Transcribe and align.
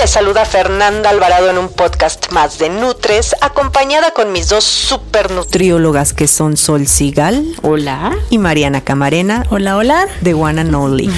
Les 0.00 0.10
saluda 0.10 0.46
Fernanda 0.46 1.10
Alvarado 1.10 1.50
en 1.50 1.58
un 1.58 1.68
podcast 1.68 2.32
más 2.32 2.58
de 2.58 2.70
Nutres, 2.70 3.36
acompañada 3.42 4.12
con 4.12 4.32
mis 4.32 4.48
dos 4.48 4.64
super 4.64 5.30
nutriólogas 5.30 6.14
que 6.14 6.26
son 6.26 6.56
Sol 6.56 6.86
Sigal. 6.86 7.44
Hola. 7.60 8.16
Y 8.30 8.38
Mariana 8.38 8.80
Camarena. 8.80 9.44
Hola, 9.50 9.76
hola. 9.76 10.06
De 10.22 10.32
One 10.32 10.58
and 10.58 10.74
Only. 10.74 11.10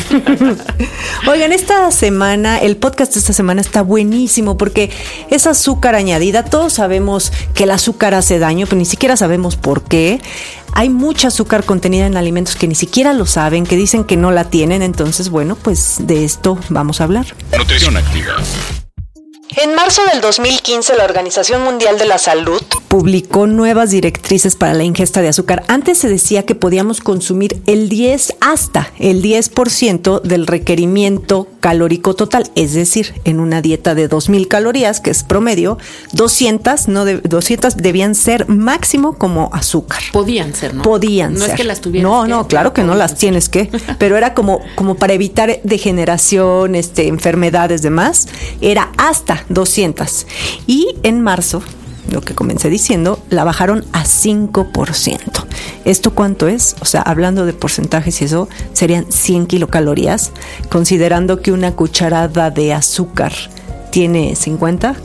Oigan, 1.28 1.52
esta 1.52 1.92
semana, 1.92 2.58
el 2.58 2.76
podcast 2.76 3.14
de 3.14 3.20
esta 3.20 3.32
semana 3.32 3.60
está 3.60 3.82
buenísimo 3.82 4.56
porque 4.58 4.90
es 5.30 5.46
azúcar 5.46 5.94
añadida. 5.94 6.44
Todos 6.44 6.72
sabemos 6.72 7.32
que 7.54 7.64
el 7.64 7.70
azúcar 7.70 8.14
hace 8.14 8.40
daño, 8.40 8.66
pero 8.66 8.78
ni 8.78 8.86
siquiera 8.86 9.16
sabemos 9.16 9.54
por 9.54 9.84
qué. 9.84 10.20
Hay 10.74 10.88
mucha 10.88 11.28
azúcar 11.28 11.64
contenida 11.64 12.06
en 12.06 12.16
alimentos 12.16 12.56
que 12.56 12.66
ni 12.66 12.74
siquiera 12.74 13.12
lo 13.12 13.26
saben, 13.26 13.66
que 13.66 13.76
dicen 13.76 14.04
que 14.04 14.16
no 14.16 14.30
la 14.30 14.44
tienen. 14.44 14.82
Entonces, 14.82 15.28
bueno, 15.28 15.54
pues 15.54 15.96
de 16.00 16.24
esto 16.24 16.58
vamos 16.70 17.00
a 17.00 17.04
hablar. 17.04 17.26
Nutrición 17.56 17.96
activa. 17.96 18.36
En 19.56 19.74
marzo 19.74 20.00
del 20.10 20.22
2015, 20.22 20.96
la 20.96 21.04
Organización 21.04 21.62
Mundial 21.62 21.98
de 21.98 22.06
la 22.06 22.16
Salud 22.16 22.62
publicó 22.88 23.46
nuevas 23.46 23.90
directrices 23.90 24.54
para 24.54 24.74
la 24.74 24.84
ingesta 24.84 25.20
de 25.22 25.28
azúcar. 25.28 25.62
Antes 25.68 25.98
se 25.98 26.08
decía 26.08 26.44
que 26.44 26.54
podíamos 26.54 27.00
consumir 27.00 27.62
el 27.66 27.88
10 27.88 28.34
hasta 28.40 28.92
el 28.98 29.22
10% 29.22 30.20
del 30.22 30.46
requerimiento 30.46 31.48
calórico 31.60 32.14
total, 32.14 32.50
es 32.54 32.74
decir, 32.74 33.14
en 33.24 33.40
una 33.40 33.62
dieta 33.62 33.94
de 33.94 34.08
2000 34.08 34.48
calorías, 34.48 35.00
que 35.00 35.10
es 35.10 35.22
promedio, 35.22 35.78
200 36.12 36.88
no 36.88 37.04
de, 37.04 37.18
200 37.18 37.76
debían 37.76 38.14
ser 38.14 38.48
máximo 38.48 39.16
como 39.16 39.48
azúcar. 39.54 40.02
Podían 40.12 40.54
ser, 40.54 40.74
¿no? 40.74 40.82
Podían 40.82 41.34
no 41.34 41.40
ser. 41.40 41.50
es 41.50 41.56
que 41.56 41.64
las 41.64 41.80
tuvieras 41.80 42.10
No, 42.10 42.26
no, 42.26 42.46
claro 42.46 42.74
que 42.74 42.82
no 42.82 42.94
las 42.94 43.16
tienes 43.16 43.48
que, 43.48 43.70
pero 43.98 44.16
era 44.16 44.34
como 44.34 44.60
como 44.74 44.96
para 44.96 45.12
evitar 45.12 45.60
degeneración, 45.62 46.74
este 46.74 47.08
enfermedades 47.08 47.80
demás, 47.80 48.28
era 48.60 48.92
hasta 48.98 49.41
200. 49.48 50.26
Y 50.66 50.96
en 51.02 51.20
marzo, 51.20 51.62
lo 52.10 52.20
que 52.20 52.34
comencé 52.34 52.68
diciendo, 52.68 53.22
la 53.30 53.44
bajaron 53.44 53.84
a 53.92 54.04
5%. 54.04 55.18
¿Esto 55.84 56.14
cuánto 56.14 56.48
es? 56.48 56.76
O 56.80 56.84
sea, 56.84 57.02
hablando 57.02 57.46
de 57.46 57.52
porcentajes 57.52 58.20
y 58.20 58.24
eso, 58.24 58.48
serían 58.72 59.10
100 59.10 59.46
kilocalorías, 59.46 60.32
considerando 60.68 61.40
que 61.40 61.52
una 61.52 61.72
cucharada 61.72 62.50
de 62.50 62.72
azúcar 62.72 63.32
tiene 63.90 64.36
50 64.36 64.96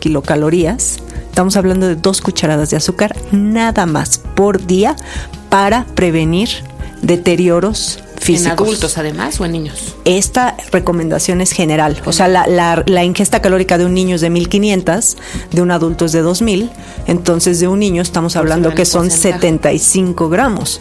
kilocalorías. 0.00 0.98
Estamos 1.28 1.56
hablando 1.56 1.86
de 1.86 1.96
dos 1.96 2.20
cucharadas 2.20 2.70
de 2.70 2.76
azúcar 2.76 3.16
nada 3.32 3.86
más 3.86 4.18
por 4.34 4.66
día 4.66 4.96
para 5.48 5.84
prevenir 5.94 6.48
deterioros 7.02 8.00
físicos. 8.32 8.58
¿En 8.58 8.64
adultos 8.64 8.98
además 8.98 9.40
o 9.40 9.44
en 9.44 9.52
niños? 9.52 9.94
Esta 10.04 10.56
recomendación 10.72 11.40
es 11.40 11.52
general. 11.52 12.00
O 12.04 12.12
sea, 12.12 12.28
la, 12.28 12.46
la, 12.46 12.82
la, 12.86 13.04
ingesta 13.04 13.40
calórica 13.40 13.78
de 13.78 13.86
un 13.86 13.94
niño 13.94 14.16
es 14.16 14.20
de 14.20 14.30
1500, 14.30 15.16
de 15.52 15.62
un 15.62 15.70
adulto 15.70 16.04
es 16.04 16.12
de 16.12 16.22
2000. 16.22 16.70
Entonces, 17.06 17.60
de 17.60 17.68
un 17.68 17.78
niño 17.78 18.02
estamos 18.02 18.36
hablando 18.36 18.74
que 18.74 18.84
son 18.84 19.10
75 19.10 20.28
gramos. 20.28 20.80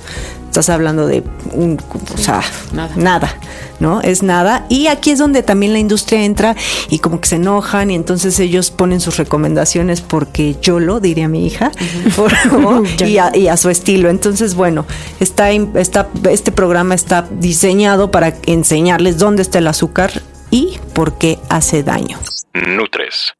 Estás 0.50 0.70
hablando 0.70 1.06
de 1.06 1.24
un, 1.54 1.80
o 2.12 2.18
sea, 2.18 2.42
nada. 2.74 2.92
nada, 2.96 3.38
¿no? 3.80 4.02
Es 4.02 4.24
nada. 4.24 4.66
Y 4.68 4.88
aquí 4.88 5.12
es 5.12 5.20
donde 5.20 5.44
también 5.44 5.74
la 5.74 5.80
industria 5.80 6.24
entra 6.26 6.56
y 6.90 6.98
como 6.98 7.22
que 7.22 7.30
se 7.30 7.36
enojan 7.36 7.92
y 7.92 7.96
entonces 7.96 8.40
ellos 8.40 8.72
ponen 8.72 9.00
sus 9.00 9.18
recomendaciones 9.18 10.02
porque 10.02 10.56
yo 10.60 10.80
lo, 10.80 11.00
diría 11.00 11.28
mi 11.28 11.46
hija, 11.46 11.72
por, 12.16 12.34
y, 13.08 13.20
a, 13.20 13.32
y, 13.38 13.48
a, 13.48 13.58
su 13.58 13.70
estilo. 13.70 14.10
Entonces, 14.10 14.56
bueno, 14.56 14.88
está, 15.20 15.52
está, 15.52 16.10
este 16.28 16.52
programa 16.52 16.96
está 16.96 17.28
diseñado 17.30 18.10
para 18.10 18.34
enseñarles 18.48 19.20
dónde 19.20 19.44
está 19.44 19.60
el 19.60 19.68
azúcar 19.68 20.24
y 20.50 20.80
por 20.94 21.20
qué 21.20 21.38
hace 21.48 21.84
daño. 21.84 22.18
Nutres. 22.56 23.36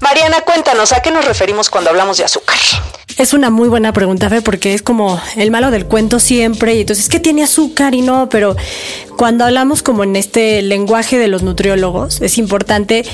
Mariana, 0.00 0.40
cuéntanos, 0.40 0.92
¿a 0.92 1.02
qué 1.02 1.12
nos 1.12 1.24
referimos 1.24 1.70
cuando 1.70 1.90
hablamos 1.90 2.18
de 2.18 2.24
azúcar? 2.24 2.56
Es 3.16 3.34
una 3.34 3.50
muy 3.50 3.68
buena 3.68 3.92
pregunta, 3.92 4.30
Fe, 4.30 4.40
porque 4.40 4.74
es 4.74 4.82
como 4.82 5.20
el 5.36 5.50
malo 5.50 5.70
del 5.70 5.86
cuento 5.86 6.18
siempre. 6.18 6.74
Y 6.74 6.80
entonces, 6.80 7.08
¿qué 7.08 7.20
tiene 7.20 7.42
azúcar 7.42 7.94
y 7.94 8.02
no? 8.02 8.28
Pero 8.28 8.56
cuando 9.16 9.44
hablamos 9.44 9.82
como 9.82 10.04
en 10.04 10.16
este 10.16 10.62
lenguaje 10.62 11.18
de 11.18 11.28
los 11.28 11.42
nutriólogos, 11.42 12.20
es 12.22 12.38
importante 12.38 13.04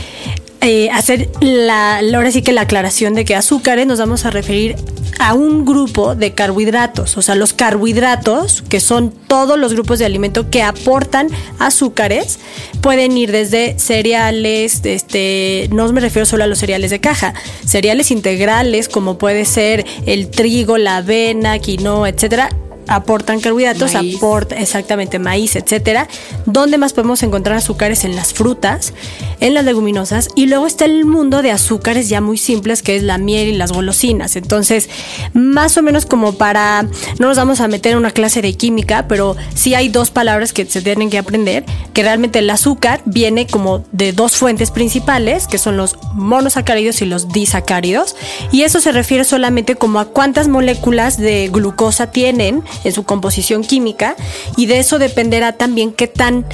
eh, 0.60 0.90
hacer 0.90 1.28
la, 1.40 1.98
ahora 1.98 2.30
sí 2.30 2.42
que 2.42 2.52
la 2.52 2.62
aclaración 2.62 3.14
de 3.14 3.24
que 3.24 3.34
azúcares 3.34 3.86
nos 3.86 3.98
vamos 3.98 4.24
a 4.24 4.30
referir 4.30 4.76
a 5.18 5.34
un 5.34 5.64
grupo 5.64 6.14
de 6.14 6.32
carbohidratos, 6.32 7.16
o 7.16 7.22
sea, 7.22 7.34
los 7.34 7.52
carbohidratos, 7.52 8.62
que 8.68 8.80
son 8.80 9.10
todos 9.10 9.58
los 9.58 9.72
grupos 9.72 9.98
de 9.98 10.04
alimento 10.04 10.50
que 10.50 10.62
aportan 10.62 11.28
azúcares, 11.58 12.38
pueden 12.80 13.16
ir 13.16 13.32
desde 13.32 13.78
cereales, 13.78 14.80
este, 14.84 15.68
no 15.72 15.90
me 15.92 16.00
refiero 16.00 16.26
solo 16.26 16.44
a 16.44 16.46
los 16.46 16.58
cereales 16.58 16.90
de 16.90 17.00
caja, 17.00 17.34
cereales 17.64 18.10
integrales 18.10 18.88
como 18.88 19.18
puede 19.18 19.44
ser 19.44 19.86
el 20.06 20.30
trigo, 20.30 20.78
la 20.78 20.98
avena, 20.98 21.58
quinoa, 21.58 22.08
etcétera, 22.08 22.50
aportan 22.88 23.40
carbohidratos, 23.40 23.94
maíz. 23.94 24.16
aporta 24.16 24.56
exactamente 24.56 25.18
maíz, 25.18 25.56
etcétera. 25.56 26.08
¿Dónde 26.44 26.78
más 26.78 26.92
podemos 26.92 27.22
encontrar 27.22 27.56
azúcares? 27.56 28.04
En 28.04 28.16
las 28.16 28.32
frutas, 28.32 28.92
en 29.40 29.54
las 29.54 29.64
leguminosas 29.64 30.28
y 30.34 30.46
luego 30.46 30.66
está 30.66 30.84
el 30.84 31.04
mundo 31.04 31.42
de 31.42 31.50
azúcares 31.50 32.08
ya 32.08 32.20
muy 32.20 32.38
simples 32.38 32.82
que 32.82 32.96
es 32.96 33.02
la 33.02 33.18
miel 33.18 33.48
y 33.48 33.56
las 33.56 33.72
golosinas. 33.72 34.36
Entonces, 34.36 34.88
más 35.32 35.76
o 35.76 35.82
menos 35.82 36.06
como 36.06 36.32
para 36.32 36.82
no 37.18 37.28
nos 37.28 37.36
vamos 37.36 37.60
a 37.60 37.68
meter 37.68 37.92
en 37.92 37.98
una 37.98 38.10
clase 38.10 38.42
de 38.42 38.54
química, 38.54 39.06
pero 39.08 39.36
sí 39.54 39.74
hay 39.74 39.88
dos 39.88 40.10
palabras 40.10 40.52
que 40.52 40.66
se 40.66 40.82
tienen 40.82 41.10
que 41.10 41.18
aprender, 41.18 41.64
que 41.92 42.02
realmente 42.02 42.38
el 42.38 42.50
azúcar 42.50 43.02
viene 43.04 43.46
como 43.46 43.84
de 43.92 44.12
dos 44.12 44.36
fuentes 44.36 44.70
principales, 44.70 45.46
que 45.46 45.58
son 45.58 45.76
los 45.76 45.96
monosacáridos 46.14 47.02
y 47.02 47.06
los 47.06 47.28
disacáridos, 47.28 48.16
y 48.52 48.62
eso 48.62 48.80
se 48.80 48.92
refiere 48.92 49.24
solamente 49.24 49.76
como 49.76 50.00
a 50.00 50.06
cuántas 50.06 50.48
moléculas 50.48 51.18
de 51.18 51.48
glucosa 51.52 52.10
tienen 52.10 52.62
en 52.84 52.92
su 52.92 53.04
composición 53.04 53.62
química 53.62 54.16
y 54.56 54.66
de 54.66 54.78
eso 54.78 54.98
dependerá 54.98 55.52
también 55.52 55.92
qué 55.92 56.06
tan 56.06 56.44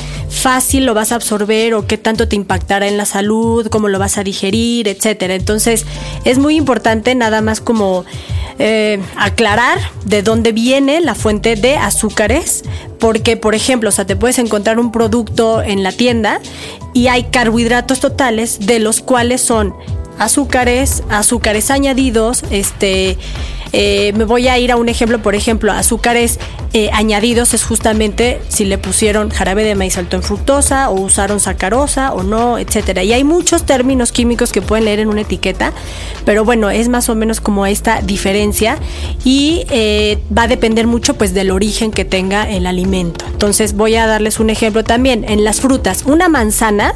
fácil 0.42 0.86
lo 0.86 0.92
vas 0.92 1.12
a 1.12 1.14
absorber 1.14 1.72
o 1.75 1.86
qué 1.86 1.97
tanto 1.98 2.26
te 2.26 2.34
impactará 2.34 2.88
en 2.88 2.97
la 2.97 3.04
salud, 3.04 3.69
cómo 3.69 3.86
lo 3.86 4.00
vas 4.00 4.19
a 4.19 4.25
digerir, 4.25 4.88
etcétera. 4.88 5.36
Entonces 5.36 5.86
es 6.25 6.38
muy 6.38 6.56
importante 6.56 7.14
nada 7.14 7.41
más 7.41 7.60
como 7.60 8.04
eh, 8.59 9.00
aclarar 9.16 9.78
de 10.04 10.22
dónde 10.22 10.50
viene 10.50 11.00
la 11.00 11.15
fuente 11.15 11.54
de 11.54 11.77
azúcares, 11.77 12.65
porque 12.98 13.36
por 13.36 13.54
ejemplo, 13.54 13.91
o 13.91 13.92
sea, 13.92 14.04
te 14.04 14.16
puedes 14.16 14.41
encontrar 14.41 14.80
un 14.80 14.91
producto 14.91 15.62
en 15.62 15.84
la 15.84 15.92
tienda 15.92 16.41
y 16.92 17.06
hay 17.06 17.22
carbohidratos 17.22 18.00
totales 18.00 18.66
de 18.66 18.80
los 18.80 19.00
cuales 19.00 19.42
son 19.42 19.72
azúcares, 20.18 21.04
azúcares 21.09 21.71
añadidos, 21.71 22.42
este, 22.50 23.16
eh, 23.72 24.13
me 24.15 24.24
voy 24.24 24.48
a 24.48 24.59
ir 24.59 24.72
a 24.72 24.77
un 24.77 24.89
ejemplo, 24.89 25.21
por 25.21 25.34
ejemplo, 25.34 25.72
azúcares 25.72 26.39
eh, 26.74 26.89
añadidos 26.92 27.53
es 27.53 27.65
justamente 27.65 28.41
si 28.48 28.65
le 28.65 28.78
pusieron 28.78 29.28
jarabe 29.28 29.63
de 29.63 29.74
maíz 29.74 29.98
alto 29.98 30.16
en 30.16 30.22
fructosa 30.22 30.89
o 30.89 31.01
usaron 31.01 31.39
sacarosa 31.39 32.13
o 32.13 32.22
no, 32.22 32.59
etcétera. 32.59 33.03
Y 33.03 33.13
hay 33.13 33.24
muchos 33.24 33.65
términos 33.65 34.10
químicos 34.10 34.53
que 34.53 34.63
pueden 34.63 34.86
leer 34.86 35.01
en 35.01 35.09
una 35.09 35.21
etiqueta, 35.21 35.72
pero 36.24 36.45
bueno, 36.45 36.71
es 36.71 36.89
más 36.89 37.09
o 37.09 37.15
menos 37.15 37.41
como 37.41 37.66
esta 37.66 38.01
diferencia 38.01 38.78
y 39.24 39.65
eh, 39.71 40.19
va 40.36 40.45
a 40.45 40.48
depender 40.48 40.86
mucho 40.86 41.15
pues 41.15 41.34
del 41.34 41.51
origen 41.51 41.92
que 41.92 42.04
tenga 42.04 42.48
el 42.48 42.66
alimento. 42.66 43.27
Entonces 43.27 43.74
voy 43.74 43.97
a 43.97 44.07
darles 44.07 44.41
un 44.41 44.48
ejemplo 44.48 44.84
también. 44.84 45.24
En 45.28 45.45
las 45.45 45.60
frutas, 45.60 46.04
una 46.07 46.28
manzana 46.28 46.95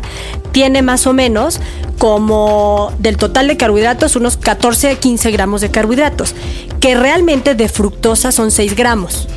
tiene 0.53 0.81
más 0.81 1.07
o 1.07 1.13
menos 1.13 1.61
como 1.99 2.93
del 2.99 3.17
total 3.17 3.49
de 3.49 3.57
carbohidratos 3.57 4.17
unos 4.17 4.37
14 4.37 4.91
a 4.91 4.95
15 4.97 5.31
gramos 5.31 5.61
de 5.61 5.71
carbohidratos, 5.71 6.35
que 6.81 6.95
realmente 6.95 7.55
de 7.55 7.69
fructosa 7.69 8.33
son 8.33 8.51
6 8.51 8.77
gramos. 8.77 9.29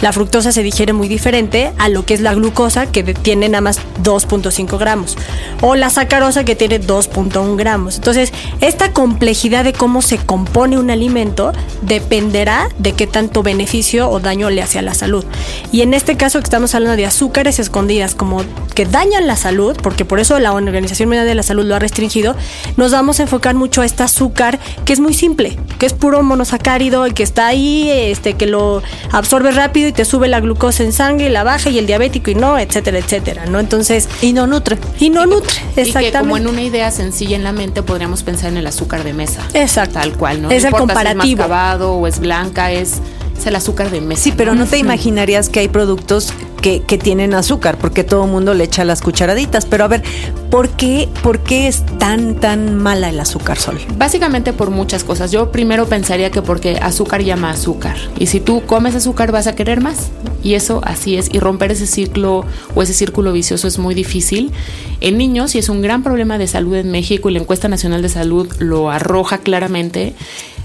La 0.00 0.12
fructosa 0.12 0.52
se 0.52 0.62
digiere 0.62 0.92
muy 0.92 1.08
diferente 1.08 1.72
a 1.78 1.88
lo 1.88 2.04
que 2.04 2.14
es 2.14 2.20
la 2.20 2.34
glucosa, 2.34 2.86
que 2.86 3.02
tiene 3.02 3.48
nada 3.48 3.60
más 3.60 3.80
2.5 4.02 4.78
gramos, 4.78 5.16
o 5.60 5.74
la 5.74 5.90
sacarosa, 5.90 6.44
que 6.44 6.56
tiene 6.56 6.80
2.1 6.80 7.56
gramos. 7.56 7.96
Entonces, 7.96 8.32
esta 8.60 8.92
complejidad 8.92 9.64
de 9.64 9.72
cómo 9.72 10.02
se 10.02 10.18
compone 10.18 10.78
un 10.78 10.90
alimento 10.90 11.52
dependerá 11.82 12.68
de 12.78 12.92
qué 12.92 13.06
tanto 13.06 13.42
beneficio 13.42 14.10
o 14.10 14.20
daño 14.20 14.50
le 14.50 14.62
hace 14.62 14.78
a 14.78 14.82
la 14.82 14.94
salud. 14.94 15.24
Y 15.72 15.82
en 15.82 15.94
este 15.94 16.16
caso 16.16 16.38
que 16.38 16.44
estamos 16.44 16.74
hablando 16.74 16.96
de 16.96 17.06
azúcares 17.06 17.58
escondidas 17.58 18.14
como 18.14 18.42
que 18.74 18.86
dañan 18.86 19.26
la 19.26 19.36
salud, 19.36 19.76
porque 19.82 20.04
por 20.04 20.20
eso 20.20 20.38
la 20.38 20.52
Organización 20.52 21.08
Mundial 21.08 21.26
de 21.26 21.34
la 21.34 21.42
Salud 21.42 21.64
lo 21.64 21.74
ha 21.74 21.78
restringido, 21.78 22.36
nos 22.76 22.92
vamos 22.92 23.18
a 23.20 23.24
enfocar 23.24 23.54
mucho 23.54 23.82
a 23.82 23.86
este 23.86 24.02
azúcar 24.02 24.58
que 24.84 24.92
es 24.92 25.00
muy 25.00 25.14
simple, 25.14 25.58
que 25.78 25.86
es 25.86 25.92
puro 25.92 26.22
monosacárido 26.22 27.06
y 27.06 27.12
que 27.12 27.22
está 27.22 27.46
ahí, 27.46 27.90
este, 27.90 28.34
que 28.34 28.46
lo 28.46 28.82
absorbe 29.12 29.50
rápido 29.50 29.67
y 29.74 29.92
te 29.92 30.04
sube 30.04 30.28
la 30.28 30.40
glucosa 30.40 30.82
en 30.82 30.92
sangre, 30.92 31.30
la 31.30 31.44
baja 31.44 31.70
y 31.70 31.78
el 31.78 31.86
diabético 31.86 32.30
y 32.30 32.34
no, 32.34 32.58
etcétera, 32.58 32.98
etcétera, 32.98 33.46
¿no? 33.46 33.60
Entonces, 33.60 34.08
y 34.22 34.32
no 34.32 34.46
nutre. 34.46 34.78
Y 34.98 35.10
no 35.10 35.26
nutre, 35.26 35.56
exactamente. 35.76 36.08
Y 36.08 36.12
que 36.12 36.18
como 36.18 36.36
en 36.36 36.46
una 36.46 36.62
idea 36.62 36.90
sencilla 36.90 37.36
en 37.36 37.44
la 37.44 37.52
mente 37.52 37.82
podríamos 37.82 38.22
pensar 38.22 38.50
en 38.50 38.58
el 38.58 38.66
azúcar 38.66 39.04
de 39.04 39.12
mesa. 39.12 39.42
Exacto. 39.54 39.94
Tal 39.94 40.16
cual, 40.16 40.42
¿no? 40.42 40.50
Es 40.50 40.64
el 40.64 40.72
comparativo. 40.72 41.22
Si 41.22 41.32
es 41.32 41.38
más 41.38 41.46
acabado 41.46 41.94
o 41.94 42.06
es 42.06 42.18
blanca, 42.20 42.72
es 42.72 43.00
es 43.38 43.46
el 43.46 43.56
azúcar 43.56 43.90
de 43.90 44.00
mesa. 44.00 44.22
Sí, 44.22 44.32
pero 44.36 44.54
no, 44.54 44.66
te 44.66 44.78
imaginarías 44.78 45.48
que 45.48 45.60
hay 45.60 45.68
productos 45.68 46.32
que, 46.60 46.82
que, 46.82 46.98
tienen 46.98 47.34
azúcar, 47.34 47.78
porque 47.78 48.02
todo 48.04 48.24
el 48.24 48.30
mundo 48.30 48.52
le 48.52 48.64
echa 48.64 48.84
las 48.84 49.00
cucharaditas. 49.00 49.64
Pero 49.64 49.84
a 49.84 49.88
ver, 49.88 50.02
¿por 50.50 50.68
qué, 50.70 51.08
¿por 51.22 51.40
qué 51.40 51.68
es 51.68 51.84
tan, 51.98 52.34
tan 52.34 52.74
mala 52.74 53.08
el 53.08 53.20
azúcar 53.20 53.58
sol? 53.58 53.78
Básicamente 53.96 54.52
por 54.52 54.70
muchas 54.70 55.04
cosas. 55.04 55.30
Yo 55.30 55.52
primero 55.52 55.86
pensaría 55.86 56.30
que 56.30 56.42
porque 56.42 56.78
azúcar 56.82 57.22
llama 57.22 57.50
azúcar. 57.50 57.96
Y 58.18 58.26
si 58.26 58.40
tú 58.40 58.62
comes 58.66 58.94
azúcar 58.94 59.32
vas 59.32 59.46
a 59.46 59.54
querer 59.54 59.80
más. 59.80 60.10
Y 60.42 60.54
eso 60.54 60.80
así 60.84 61.16
es. 61.16 61.28
Y 61.32 61.38
romper 61.38 61.72
ese 61.72 61.86
ciclo 61.86 62.44
o 62.74 62.82
ese 62.82 62.92
círculo 62.92 63.32
vicioso 63.32 63.68
es 63.68 63.78
muy 63.78 63.94
difícil. 63.94 64.52
En 65.00 65.16
niños, 65.16 65.54
y 65.54 65.58
es 65.58 65.68
un 65.68 65.80
gran 65.80 66.02
problema 66.02 66.38
de 66.38 66.48
salud 66.48 66.74
en 66.74 66.90
México, 66.90 67.30
y 67.30 67.32
la 67.32 67.38
encuesta 67.38 67.68
nacional 67.68 68.02
de 68.02 68.08
salud 68.08 68.52
lo 68.58 68.90
arroja 68.90 69.38
claramente, 69.38 70.14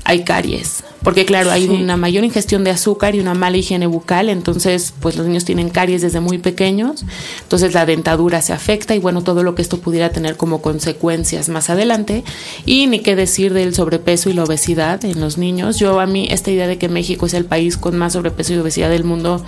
hay 0.03 0.23
caries 0.23 0.83
porque 1.03 1.25
claro, 1.25 1.51
hay 1.51 1.67
una 1.67 1.97
mayor 1.97 2.23
ingestión 2.23 2.63
de 2.63 2.71
azúcar 2.71 3.13
y 3.13 3.19
una 3.19 3.33
mala 3.33 3.57
higiene 3.57 3.87
bucal, 3.87 4.29
entonces 4.29 4.93
pues 5.01 5.17
los 5.17 5.27
niños 5.27 5.43
tienen 5.43 5.69
caries 5.69 6.01
desde 6.01 6.21
muy 6.21 6.37
pequeños, 6.37 7.03
entonces 7.41 7.73
la 7.73 7.85
dentadura 7.85 8.41
se 8.41 8.53
afecta 8.53 8.95
y 8.95 8.99
bueno, 8.99 9.21
todo 9.21 9.43
lo 9.43 9.53
que 9.53 9.61
esto 9.61 9.79
pudiera 9.79 10.11
tener 10.11 10.37
como 10.37 10.61
consecuencias 10.61 11.49
más 11.49 11.69
adelante. 11.69 12.23
Y 12.65 12.87
ni 12.87 12.99
qué 12.99 13.17
decir 13.17 13.53
del 13.53 13.75
sobrepeso 13.75 14.29
y 14.29 14.33
la 14.33 14.45
obesidad 14.45 15.03
en 15.03 15.19
los 15.19 15.37
niños. 15.37 15.77
Yo 15.77 15.99
a 15.99 16.05
mí 16.05 16.27
esta 16.31 16.51
idea 16.51 16.67
de 16.67 16.77
que 16.77 16.87
México 16.87 17.25
es 17.25 17.33
el 17.33 17.45
país 17.45 17.75
con 17.75 17.97
más 17.97 18.13
sobrepeso 18.13 18.53
y 18.53 18.57
obesidad 18.57 18.89
del 18.89 19.03
mundo 19.03 19.43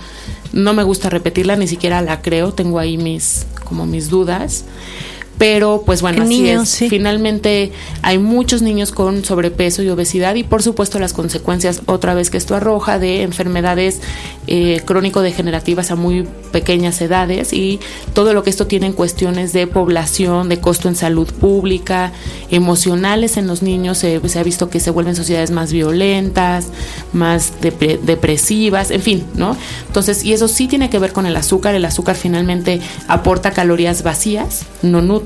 no 0.52 0.74
me 0.74 0.82
gusta 0.82 1.08
repetirla, 1.08 1.56
ni 1.56 1.68
siquiera 1.68 2.02
la 2.02 2.20
creo, 2.20 2.52
tengo 2.52 2.78
ahí 2.78 2.98
mis 2.98 3.46
como 3.64 3.86
mis 3.86 4.10
dudas 4.10 4.64
pero 5.38 5.82
pues 5.84 6.02
bueno, 6.02 6.22
así 6.22 6.48
es. 6.48 6.84
Finalmente 6.88 7.72
hay 8.02 8.18
muchos 8.18 8.62
niños 8.62 8.90
con 8.90 9.24
sobrepeso 9.24 9.82
y 9.82 9.88
obesidad 9.90 10.34
y 10.34 10.44
por 10.44 10.62
supuesto 10.62 10.98
las 10.98 11.12
consecuencias 11.12 11.82
otra 11.86 12.14
vez 12.14 12.30
que 12.30 12.38
esto 12.38 12.54
arroja 12.54 12.98
de 12.98 13.22
enfermedades 13.22 14.00
eh, 14.46 14.80
crónico-degenerativas 14.84 15.90
a 15.90 15.96
muy 15.96 16.26
pequeñas 16.52 17.00
edades 17.00 17.52
y 17.52 17.80
todo 18.14 18.32
lo 18.32 18.42
que 18.42 18.50
esto 18.50 18.66
tiene 18.66 18.86
en 18.86 18.92
cuestiones 18.92 19.52
de 19.52 19.66
población, 19.66 20.48
de 20.48 20.60
costo 20.60 20.88
en 20.88 20.96
salud 20.96 21.30
pública, 21.32 22.12
emocionales 22.50 23.36
en 23.36 23.46
los 23.46 23.62
niños, 23.62 23.98
se 23.98 24.20
ha 24.38 24.42
visto 24.42 24.70
que 24.70 24.80
se 24.80 24.90
vuelven 24.90 25.16
sociedades 25.16 25.50
más 25.50 25.72
violentas, 25.72 26.68
más 27.12 27.52
depresivas, 27.60 28.90
en 28.90 29.02
fin, 29.02 29.24
¿no? 29.34 29.56
Entonces, 29.86 30.24
y 30.24 30.32
eso 30.32 30.48
sí 30.48 30.68
tiene 30.68 30.90
que 30.90 30.98
ver 30.98 31.12
con 31.12 31.26
el 31.26 31.36
azúcar, 31.36 31.74
el 31.74 31.84
azúcar 31.84 32.16
finalmente 32.16 32.80
aporta 33.08 33.50
calorías 33.50 34.02
vacías, 34.02 34.64
no 34.82 35.02
nutre 35.02 35.25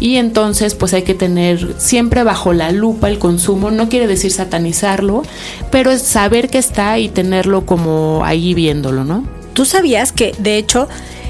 y 0.00 0.16
entonces 0.16 0.74
pues 0.74 0.94
hay 0.94 1.02
que 1.02 1.14
tener 1.14 1.74
siempre 1.78 2.22
bajo 2.22 2.52
la 2.52 2.70
lupa 2.72 3.08
el 3.08 3.18
consumo, 3.18 3.70
no 3.70 3.88
quiere 3.88 4.06
decir 4.06 4.30
satanizarlo, 4.30 5.22
pero 5.70 5.90
es 5.90 6.02
saber 6.02 6.48
que 6.48 6.58
está 6.58 6.98
y 6.98 7.08
tenerlo 7.08 7.66
como 7.66 8.24
ahí 8.24 8.54
viéndolo, 8.54 9.04
¿no? 9.04 9.24
¿Tú 9.52 9.64
sabías 9.64 10.12
que 10.12 10.34
de 10.38 10.58
hecho 10.58 10.88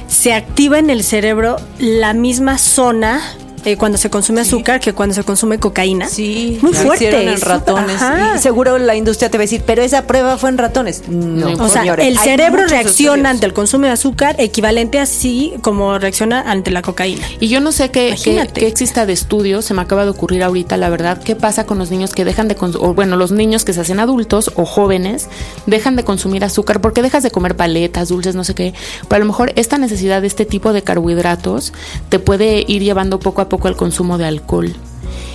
se 0.09 0.33
activa 0.33 0.79
en 0.79 0.91
el 0.91 1.03
cerebro 1.03 1.57
la 1.79 2.13
misma 2.15 2.59
zona 2.59 3.23
eh, 3.65 3.77
cuando 3.77 3.99
se 3.99 4.11
consume 4.11 4.43
azúcar 4.43 4.81
que 4.81 4.93
cuando 4.93 5.15
se 5.15 5.25
consume 5.25 5.59
cocaína. 5.59 6.09
Sí, 6.09 6.59
muy 6.63 6.75
fuerte. 6.75 7.33
en 7.33 7.41
ratones. 7.41 8.01
seguro 8.41 8.79
la 8.79 8.95
industria 8.95 9.31
te 9.31 9.39
va 9.39 9.43
a 9.43 9.47
decir, 9.47 9.63
pero 9.67 9.83
esa 9.83 10.07
prueba 10.07 10.37
fue 10.39 10.51
en 10.51 10.59
ratones. 10.59 11.09
No, 11.09 11.65
o 11.65 11.69
sea, 11.69 11.83
el 11.95 12.19
cerebro 12.19 12.67
reacciona 12.67 13.31
ante 13.31 13.47
el 13.47 13.53
consumo 13.53 13.87
de 13.87 13.93
azúcar 13.93 14.37
equivalente 14.39 14.99
así 14.99 15.55
como 15.63 15.99
reacciona 15.99 16.41
ante 16.41 16.71
la 16.71 16.83
cocaína. 16.83 17.27
Y 17.41 17.49
yo 17.49 17.61
no 17.61 17.73
sé 17.73 17.91
qué, 17.91 18.15
qué, 18.23 18.67
exista 18.67 19.07
de 19.07 19.13
estudios, 19.13 19.65
se 19.65 19.75
me 19.75 19.83
acaba 19.83 20.05
de 20.05 20.11
ocurrir 20.11 20.43
ahorita, 20.43 20.77
la 20.77 20.89
verdad, 20.91 21.23
qué 21.23 21.37
pasa 21.37 21.65
con 21.65 21.79
los 21.79 21.91
niños 21.91 22.13
que 22.13 22.25
dejan 22.25 22.49
de 22.49 22.57
consumir, 22.57 22.95
bueno, 22.95 23.17
los 23.17 23.33
niños 23.33 23.65
que 23.65 23.73
se 23.73 23.81
hacen 23.81 24.01
adultos 24.01 24.51
o 24.57 24.65
jóvenes, 24.65 25.29
dejan 25.67 25.97
de 25.97 26.05
consumir 26.05 26.45
azúcar 26.45 26.81
porque 26.81 27.03
dejas 27.03 27.23
de 27.23 27.31
comer 27.31 27.57
paletas, 27.57 28.09
dulces, 28.09 28.35
no 28.35 28.45
sé 28.45 28.55
qué. 28.55 28.75
Pero 29.09 29.17
a 29.17 29.19
lo 29.21 29.27
mejor 29.27 29.53
esta 29.57 29.79
necesidad 29.79 30.21
de 30.21 30.27
este 30.27 30.45
tipo 30.45 30.73
de 30.73 30.83
carbohidratos 30.83 31.73
te 32.09 32.19
puede 32.19 32.65
ir 32.67 32.83
llevando 32.83 33.19
poco 33.19 33.41
a 33.41 33.49
poco 33.49 33.54
poco 33.55 33.69
al 33.69 33.77
consumo 33.77 34.19
de 34.19 34.25
alcohol. 34.25 34.75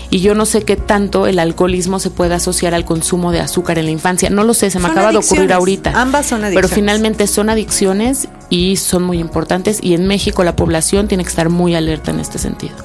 Y 0.09 0.19
yo 0.19 0.35
no 0.35 0.45
sé 0.45 0.63
qué 0.63 0.75
tanto 0.75 1.25
el 1.25 1.39
alcoholismo 1.39 1.99
se 1.99 2.09
puede 2.09 2.33
asociar 2.33 2.73
al 2.73 2.83
consumo 2.83 3.31
de 3.31 3.39
azúcar 3.39 3.79
en 3.79 3.85
la 3.85 3.91
infancia. 3.91 4.29
No 4.29 4.43
lo 4.43 4.53
sé, 4.53 4.69
se 4.69 4.77
me 4.77 4.89
acaba 4.89 5.13
de 5.13 5.19
ocurrir 5.19 5.53
ahorita. 5.53 5.93
Ambas 5.95 6.25
son 6.25 6.43
adicciones. 6.43 6.69
Pero 6.69 6.75
finalmente 6.75 7.27
son 7.27 7.49
adicciones 7.49 8.27
y 8.49 8.75
son 8.75 9.03
muy 9.03 9.19
importantes. 9.19 9.79
Y 9.81 9.93
en 9.93 10.05
México 10.05 10.43
la 10.43 10.57
población 10.57 11.07
tiene 11.07 11.23
que 11.23 11.29
estar 11.29 11.47
muy 11.47 11.75
alerta 11.75 12.11
en 12.11 12.19
este 12.19 12.39
sentido. 12.39 12.75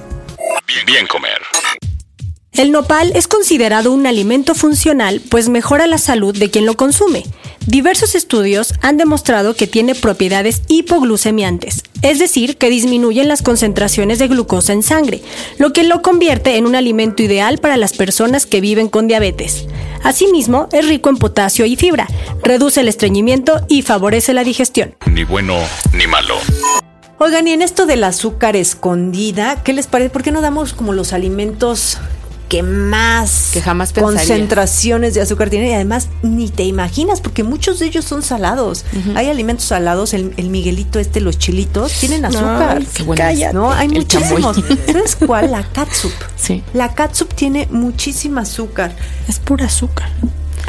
Bien, 0.69 0.87
bien 0.87 1.07
comer. 1.09 1.41
El 2.57 2.71
nopal 2.71 3.11
es 3.17 3.27
considerado 3.27 3.91
un 3.91 4.07
alimento 4.07 4.55
funcional 4.55 5.21
pues 5.29 5.49
mejora 5.49 5.89
la 5.89 5.99
salud 5.99 6.39
de 6.39 6.51
quien 6.51 6.67
lo 6.67 6.77
consume. 6.77 7.25
Diversos 7.67 8.15
estudios 8.15 8.75
han 8.81 8.97
demostrado 8.97 9.57
que 9.57 9.67
tiene 9.67 9.97
propiedades 9.97 10.63
hipoglucemiantes, 10.69 11.83
es 12.03 12.21
decir, 12.21 12.57
que 12.57 12.71
disminuyen 12.71 13.27
las 13.27 13.43
concentraciones 13.43 14.21
de 14.21 14.29
glucosa 14.29 14.73
en 14.73 14.85
sangre, 14.85 15.21
lo 15.59 15.73
que 15.73 15.83
lo 15.83 16.01
convierte 16.01 16.57
en 16.57 16.67
un 16.67 16.77
alimento 16.77 17.25
ideal 17.25 17.59
para 17.59 17.77
las 17.77 17.93
personas 17.93 18.47
que 18.47 18.61
viven 18.61 18.89
con 18.89 19.09
diabetes. 19.09 19.67
Asimismo, 20.05 20.69
es 20.71 20.87
rico 20.87 21.09
en 21.09 21.17
potasio 21.17 21.67
y 21.67 21.75
fibra, 21.75 22.07
reduce 22.45 22.83
el 22.83 22.89
estreñimiento 22.89 23.67
y 23.69 23.83
favorece 23.83 24.33
la 24.33 24.45
digestión. 24.45 24.95
Ni 25.11 25.25
bueno 25.25 25.57
ni 25.93 26.07
malo. 26.07 26.37
Oigan, 27.19 27.49
y 27.49 27.53
en 27.53 27.63
esto 27.63 27.87
del 27.87 28.05
azúcar 28.05 28.55
escondida, 28.55 29.63
¿qué 29.65 29.73
les 29.73 29.87
parece? 29.89 30.11
¿Por 30.11 30.23
qué 30.23 30.31
no 30.31 30.41
damos 30.41 30.73
como 30.73 30.93
los 30.93 31.13
alimentos 31.13 31.99
que 32.55 32.63
más 32.63 33.51
que 33.53 33.61
jamás 33.61 33.93
concentraciones 33.93 35.15
de 35.15 35.21
azúcar 35.21 35.51
tiene 35.51 35.71
y 35.71 35.73
además 35.73 36.09
ni 36.23 36.49
te 36.49 36.63
imaginas 36.63 37.21
porque 37.21 37.43
muchos 37.43 37.81
de 37.81 37.87
ellos 37.87 38.05
son 38.05 38.23
salados. 38.23 38.85
Hay 39.17 39.29
alimentos 39.29 39.67
salados, 39.67 40.15
el, 40.15 40.33
Miguelito 40.49 41.01
este, 41.01 41.21
los 41.21 41.37
chilitos, 41.37 41.93
tienen 41.95 42.25
azúcar. 42.25 42.85
qué 42.95 43.03
bueno. 43.03 43.25
¿no? 43.53 43.73
Hay 43.73 43.89
muchísimos. 43.89 44.57
¿Sabes 44.87 45.17
cuál? 45.17 45.51
La 45.51 45.65
catsup. 45.65 46.13
Sí. 46.37 46.63
La 46.75 46.95
catsup 46.95 47.35
tiene 47.35 47.67
muchísima 47.73 48.43
azúcar. 48.43 48.95
Es 49.27 49.41
pura 49.41 49.67
azúcar. 49.67 50.11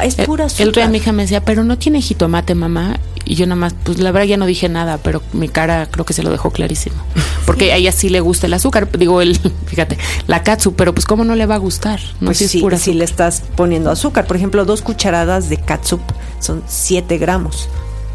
Es 0.02 0.16
pura 0.16 0.46
azúcar. 0.46 0.66
El, 0.66 0.74
rey 0.74 0.88
mi 0.88 0.98
hija 0.98 1.12
me 1.12 1.22
decía, 1.22 1.44
pero 1.44 1.62
no 1.62 1.78
tiene 1.78 2.02
jitomate, 2.02 2.56
mamá. 2.56 2.98
Y 3.26 3.34
yo 3.34 3.46
nada 3.46 3.56
más, 3.56 3.74
pues 3.82 3.98
la 3.98 4.12
verdad 4.12 4.28
ya 4.28 4.36
no 4.36 4.46
dije 4.46 4.68
nada, 4.68 4.98
pero 4.98 5.20
mi 5.32 5.48
cara 5.48 5.88
creo 5.90 6.06
que 6.06 6.14
se 6.14 6.22
lo 6.22 6.30
dejó 6.30 6.52
clarísimo. 6.52 6.96
Porque 7.46 7.72
a 7.72 7.76
ella 7.76 7.92
sí 7.92 8.08
le 8.08 8.20
gusta 8.20 8.46
el 8.46 8.54
azúcar. 8.54 8.90
Digo, 8.96 9.20
el, 9.20 9.38
fíjate, 9.66 9.98
la 10.26 10.42
katsu, 10.42 10.74
pero 10.74 10.94
pues 10.94 11.04
cómo 11.04 11.24
no 11.24 11.34
le 11.34 11.44
va 11.46 11.56
a 11.56 11.58
gustar. 11.58 12.00
No 12.20 12.26
pues 12.26 12.38
sí, 12.38 12.62
si 12.78 12.94
le 12.94 13.04
estás 13.04 13.42
poniendo 13.56 13.90
azúcar. 13.90 14.26
Por 14.26 14.36
ejemplo, 14.36 14.64
dos 14.64 14.80
cucharadas 14.80 15.48
de 15.48 15.58
katsup 15.58 16.00
son 16.40 16.62
7 16.66 17.18
gramos. 17.18 17.68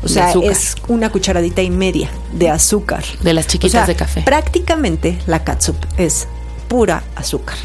O 0.04 0.08
sea, 0.08 0.32
es 0.32 0.76
una 0.88 1.12
cucharadita 1.12 1.62
y 1.62 1.70
media 1.70 2.10
de 2.34 2.50
azúcar. 2.50 3.04
De 3.22 3.34
las 3.34 3.48
chiquitas 3.48 3.86
de 3.86 3.96
café. 3.96 4.22
Prácticamente 4.24 5.20
la 5.28 5.44
catsup 5.44 5.76
es 5.98 6.28
pura 6.68 7.04
azúcar. 7.16 7.58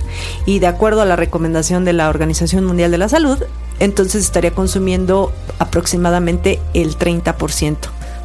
Y 0.44 0.58
de 0.58 0.66
acuerdo 0.66 1.00
a 1.00 1.04
la 1.04 1.16
recomendación 1.16 1.84
de 1.84 1.92
la 1.92 2.08
Organización 2.08 2.64
Mundial 2.64 2.90
de 2.90 2.98
la 2.98 3.08
Salud, 3.08 3.38
entonces 3.80 4.24
estaría 4.24 4.52
consumiendo 4.52 5.32
aproximadamente 5.58 6.60
el 6.74 6.98
30%. 6.98 7.76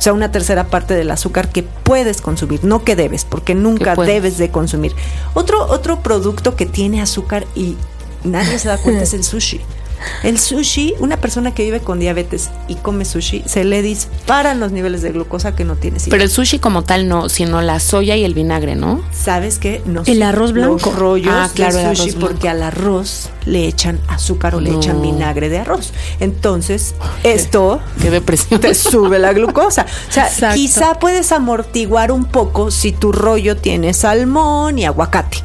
O 0.02 0.04
sea, 0.04 0.14
una 0.14 0.32
tercera 0.32 0.66
parte 0.66 0.96
del 0.96 1.12
azúcar 1.12 1.50
que 1.50 1.62
puedes 1.62 2.22
consumir, 2.22 2.64
no 2.64 2.84
que 2.84 2.96
debes, 2.96 3.24
porque 3.24 3.54
nunca 3.54 3.96
debes 3.96 4.40
de 4.40 4.50
consumir. 4.50 4.96
Otro, 5.36 5.64
otro 5.68 6.02
producto 6.02 6.56
que 6.56 6.66
tiene 6.66 7.02
azúcar 7.02 7.46
y 7.54 7.76
nadie 8.24 8.58
se 8.58 8.68
da 8.68 8.78
cuenta 8.80 9.04
es 9.04 9.14
el 9.14 9.24
sushi. 9.24 9.62
El 10.24 10.40
sushi, 10.40 10.96
una 11.00 11.18
persona 11.18 11.54
que 11.54 11.64
vive 11.64 11.80
con 11.80 12.00
diabetes 12.00 12.50
y 12.68 12.76
come 12.76 13.06
sushi, 13.06 13.44
se 13.46 13.64
le 13.64 13.82
disparan 13.82 14.60
los 14.60 14.72
niveles 14.72 15.02
de 15.02 15.12
glucosa 15.12 15.56
que 15.56 15.66
no 15.66 15.76
tiene. 15.76 16.00
Pero 16.10 16.24
el 16.24 16.30
sushi 16.30 16.60
como 16.60 16.84
tal 16.84 17.08
no, 17.08 17.30
sino 17.30 17.62
la 17.62 17.80
soya 17.80 18.16
y 18.16 18.24
el 18.24 18.34
vinagre, 18.34 18.76
¿no? 18.76 19.04
¿Sabes 19.12 19.60
qué? 19.60 19.82
No 19.86 20.04
el 20.06 20.24
arroz 20.24 20.54
blanco. 20.54 20.90
Los 20.90 20.96
rollos 20.96 21.34
ah, 21.36 21.50
claro, 21.54 21.78
de 21.78 21.96
sushi 21.96 22.12
porque 22.14 22.50
al 22.50 22.64
arroz 22.64 23.30
le 23.46 23.68
echan 23.68 24.00
azúcar 24.08 24.56
o 24.56 24.60
le 24.60 24.72
echan 24.76 25.02
vinagre 25.02 25.50
de 25.50 25.60
arroz. 25.60 25.94
Entonces, 26.20 26.96
esto 27.24 27.82
qué 28.02 28.10
depresión. 28.10 28.60
te 28.60 28.74
sube 28.74 29.20
la 29.20 29.34
glucosa. 29.34 29.86
O 30.10 30.12
sea, 30.12 30.54
quizá 30.54 31.00
puedes 31.00 31.32
amortiguar 31.32 32.12
un 32.12 32.26
poco 32.26 32.72
si 32.72 32.92
tu 32.92 33.12
rollo 33.12 33.58
tiene 33.58 33.94
salmón 33.94 34.80
y 34.80 34.86
aguacate. 34.86 35.38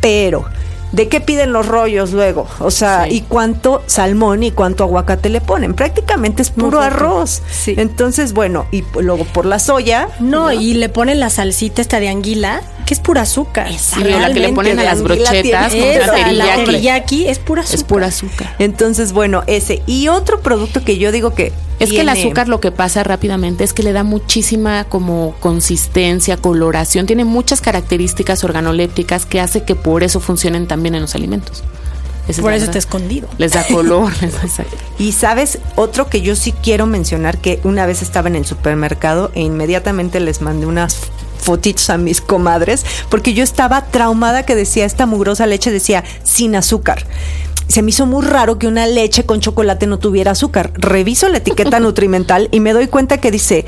Pero 0.00 0.44
¿De 0.92 1.08
qué 1.08 1.20
piden 1.20 1.52
los 1.52 1.66
rollos 1.66 2.12
luego? 2.12 2.46
O 2.60 2.70
sea, 2.70 3.08
¿y 3.08 3.22
cuánto 3.22 3.82
salmón 3.86 4.42
y 4.42 4.50
cuánto 4.50 4.84
aguacate 4.84 5.28
le 5.28 5.40
ponen? 5.40 5.74
Prácticamente 5.74 6.42
es 6.42 6.50
puro 6.50 6.80
arroz. 6.80 7.42
Sí. 7.50 7.74
Entonces, 7.76 8.32
bueno, 8.32 8.66
y 8.70 8.84
luego 9.00 9.24
por 9.24 9.46
la 9.46 9.58
soya. 9.58 10.08
No, 10.20 10.52
y 10.52 10.74
le 10.74 10.88
ponen 10.88 11.20
la 11.20 11.28
salsita 11.30 11.82
esta 11.82 12.00
de 12.00 12.08
anguila, 12.08 12.62
que 12.86 12.94
es 12.94 13.00
pura 13.00 13.22
azúcar. 13.22 13.70
Sí, 13.72 14.02
la 14.02 14.32
que 14.32 14.40
le 14.40 14.52
ponen 14.52 14.78
a 14.78 14.84
las 14.84 15.02
brochetas, 15.02 15.74
la 15.74 16.64
teriyaki 16.64 17.26
es 17.26 17.38
pura 17.38 17.62
azúcar. 17.62 17.78
Es 17.78 17.84
pura 17.84 18.06
azúcar. 18.06 18.54
Entonces, 18.58 19.12
bueno, 19.12 19.42
ese. 19.46 19.82
Y 19.86 20.08
otro 20.08 20.40
producto 20.40 20.84
que 20.84 20.98
yo 20.98 21.12
digo 21.12 21.34
que 21.34 21.52
es 21.78 21.90
que 21.90 22.00
el 22.00 22.08
azúcar 22.08 22.48
lo 22.48 22.60
que 22.60 22.72
pasa 22.72 23.02
rápidamente 23.02 23.64
es 23.64 23.72
que 23.72 23.82
le 23.82 23.92
da 23.92 24.02
muchísima 24.02 24.84
como 24.84 25.34
consistencia, 25.40 26.36
coloración, 26.36 27.06
tiene 27.06 27.24
muchas 27.24 27.60
características 27.60 28.44
organolépticas 28.44 29.26
que 29.26 29.40
hace 29.40 29.64
que 29.64 29.74
por 29.74 30.02
eso 30.02 30.20
funcionen 30.20 30.66
también 30.66 30.94
en 30.94 31.02
los 31.02 31.14
alimentos. 31.14 31.62
por 32.40 32.52
eso 32.52 32.64
está 32.64 32.78
escondido. 32.78 33.28
Les 33.38 33.52
da 33.52 33.66
color. 33.66 34.12
y 34.98 35.12
sabes, 35.12 35.58
otro 35.76 36.08
que 36.08 36.22
yo 36.22 36.34
sí 36.34 36.52
quiero 36.52 36.86
mencionar, 36.86 37.38
que 37.38 37.60
una 37.64 37.86
vez 37.86 38.02
estaba 38.02 38.28
en 38.28 38.36
el 38.36 38.46
supermercado 38.46 39.30
e 39.34 39.42
inmediatamente 39.42 40.20
les 40.20 40.40
mandé 40.40 40.66
unas 40.66 40.96
fotitos 41.38 41.90
a 41.90 41.98
mis 41.98 42.20
comadres, 42.20 42.84
porque 43.10 43.34
yo 43.34 43.44
estaba 43.44 43.84
traumada 43.84 44.44
que 44.44 44.54
decía, 44.54 44.86
esta 44.86 45.06
mugrosa 45.06 45.46
leche 45.46 45.70
decía 45.70 46.02
sin 46.24 46.56
azúcar 46.56 47.06
se 47.68 47.82
me 47.82 47.90
hizo 47.90 48.06
muy 48.06 48.24
raro 48.24 48.58
que 48.58 48.68
una 48.68 48.86
leche 48.86 49.24
con 49.24 49.40
chocolate 49.40 49.86
no 49.86 49.98
tuviera 49.98 50.32
azúcar. 50.32 50.72
Reviso 50.74 51.28
la 51.28 51.38
etiqueta 51.38 51.80
nutrimental 51.80 52.48
y 52.52 52.60
me 52.60 52.72
doy 52.72 52.86
cuenta 52.88 53.18
que 53.18 53.30
dice 53.30 53.66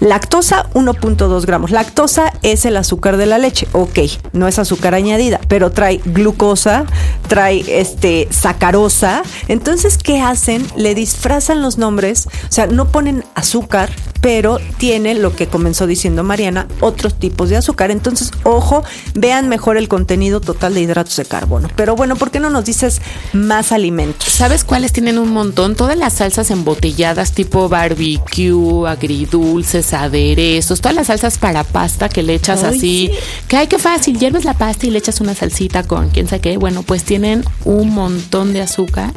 Lactosa 0.00 0.70
1.2 0.72 1.44
gramos. 1.44 1.70
Lactosa 1.70 2.32
es 2.42 2.64
el 2.64 2.76
azúcar 2.78 3.18
de 3.18 3.26
la 3.26 3.38
leche. 3.38 3.68
Ok, 3.72 3.98
no 4.32 4.48
es 4.48 4.58
azúcar 4.58 4.94
añadida, 4.94 5.40
pero 5.46 5.70
trae 5.72 6.00
glucosa, 6.04 6.86
trae 7.28 7.64
este 7.80 8.26
sacarosa. 8.30 9.22
Entonces, 9.48 9.98
¿qué 9.98 10.20
hacen? 10.20 10.66
Le 10.74 10.94
disfrazan 10.94 11.60
los 11.60 11.76
nombres. 11.76 12.26
O 12.26 12.52
sea, 12.52 12.66
no 12.66 12.88
ponen 12.88 13.24
azúcar, 13.34 13.90
pero 14.20 14.58
tiene 14.78 15.14
lo 15.14 15.34
que 15.34 15.46
comenzó 15.46 15.86
diciendo 15.86 16.22
Mariana, 16.22 16.66
otros 16.80 17.14
tipos 17.18 17.48
de 17.48 17.56
azúcar. 17.56 17.90
Entonces, 17.90 18.30
ojo, 18.44 18.82
vean 19.14 19.48
mejor 19.48 19.76
el 19.76 19.88
contenido 19.88 20.40
total 20.40 20.74
de 20.74 20.82
hidratos 20.82 21.16
de 21.16 21.24
carbono. 21.24 21.68
Pero 21.76 21.96
bueno, 21.96 22.16
¿por 22.16 22.30
qué 22.30 22.40
no 22.40 22.50
nos 22.50 22.64
dices 22.64 23.00
más 23.32 23.72
alimentos? 23.72 24.28
¿Sabes 24.28 24.64
cuáles 24.64 24.92
tienen 24.92 25.18
un 25.18 25.30
montón? 25.30 25.74
Todas 25.74 25.96
las 25.96 26.14
salsas 26.14 26.50
embotelladas 26.50 27.32
tipo 27.32 27.68
barbecue, 27.68 28.88
agridulces, 28.88 29.89
aderezos, 29.92 30.80
todas 30.80 30.94
las 30.94 31.08
salsas 31.08 31.38
para 31.38 31.64
pasta 31.64 32.08
que 32.08 32.22
le 32.22 32.34
echas 32.34 32.62
así, 32.64 33.10
que 33.48 33.56
hay 33.56 33.66
que 33.66 33.78
fácil, 33.78 34.18
hierves 34.18 34.44
la 34.44 34.54
pasta 34.54 34.86
y 34.86 34.90
le 34.90 34.98
echas 34.98 35.20
una 35.20 35.34
salsita 35.34 35.82
con 35.82 36.10
quién 36.10 36.28
sabe 36.28 36.40
qué, 36.40 36.56
bueno, 36.56 36.82
pues 36.82 37.04
tienen 37.04 37.44
un 37.64 37.90
montón 37.90 38.52
de 38.52 38.60
azúcar. 38.60 39.12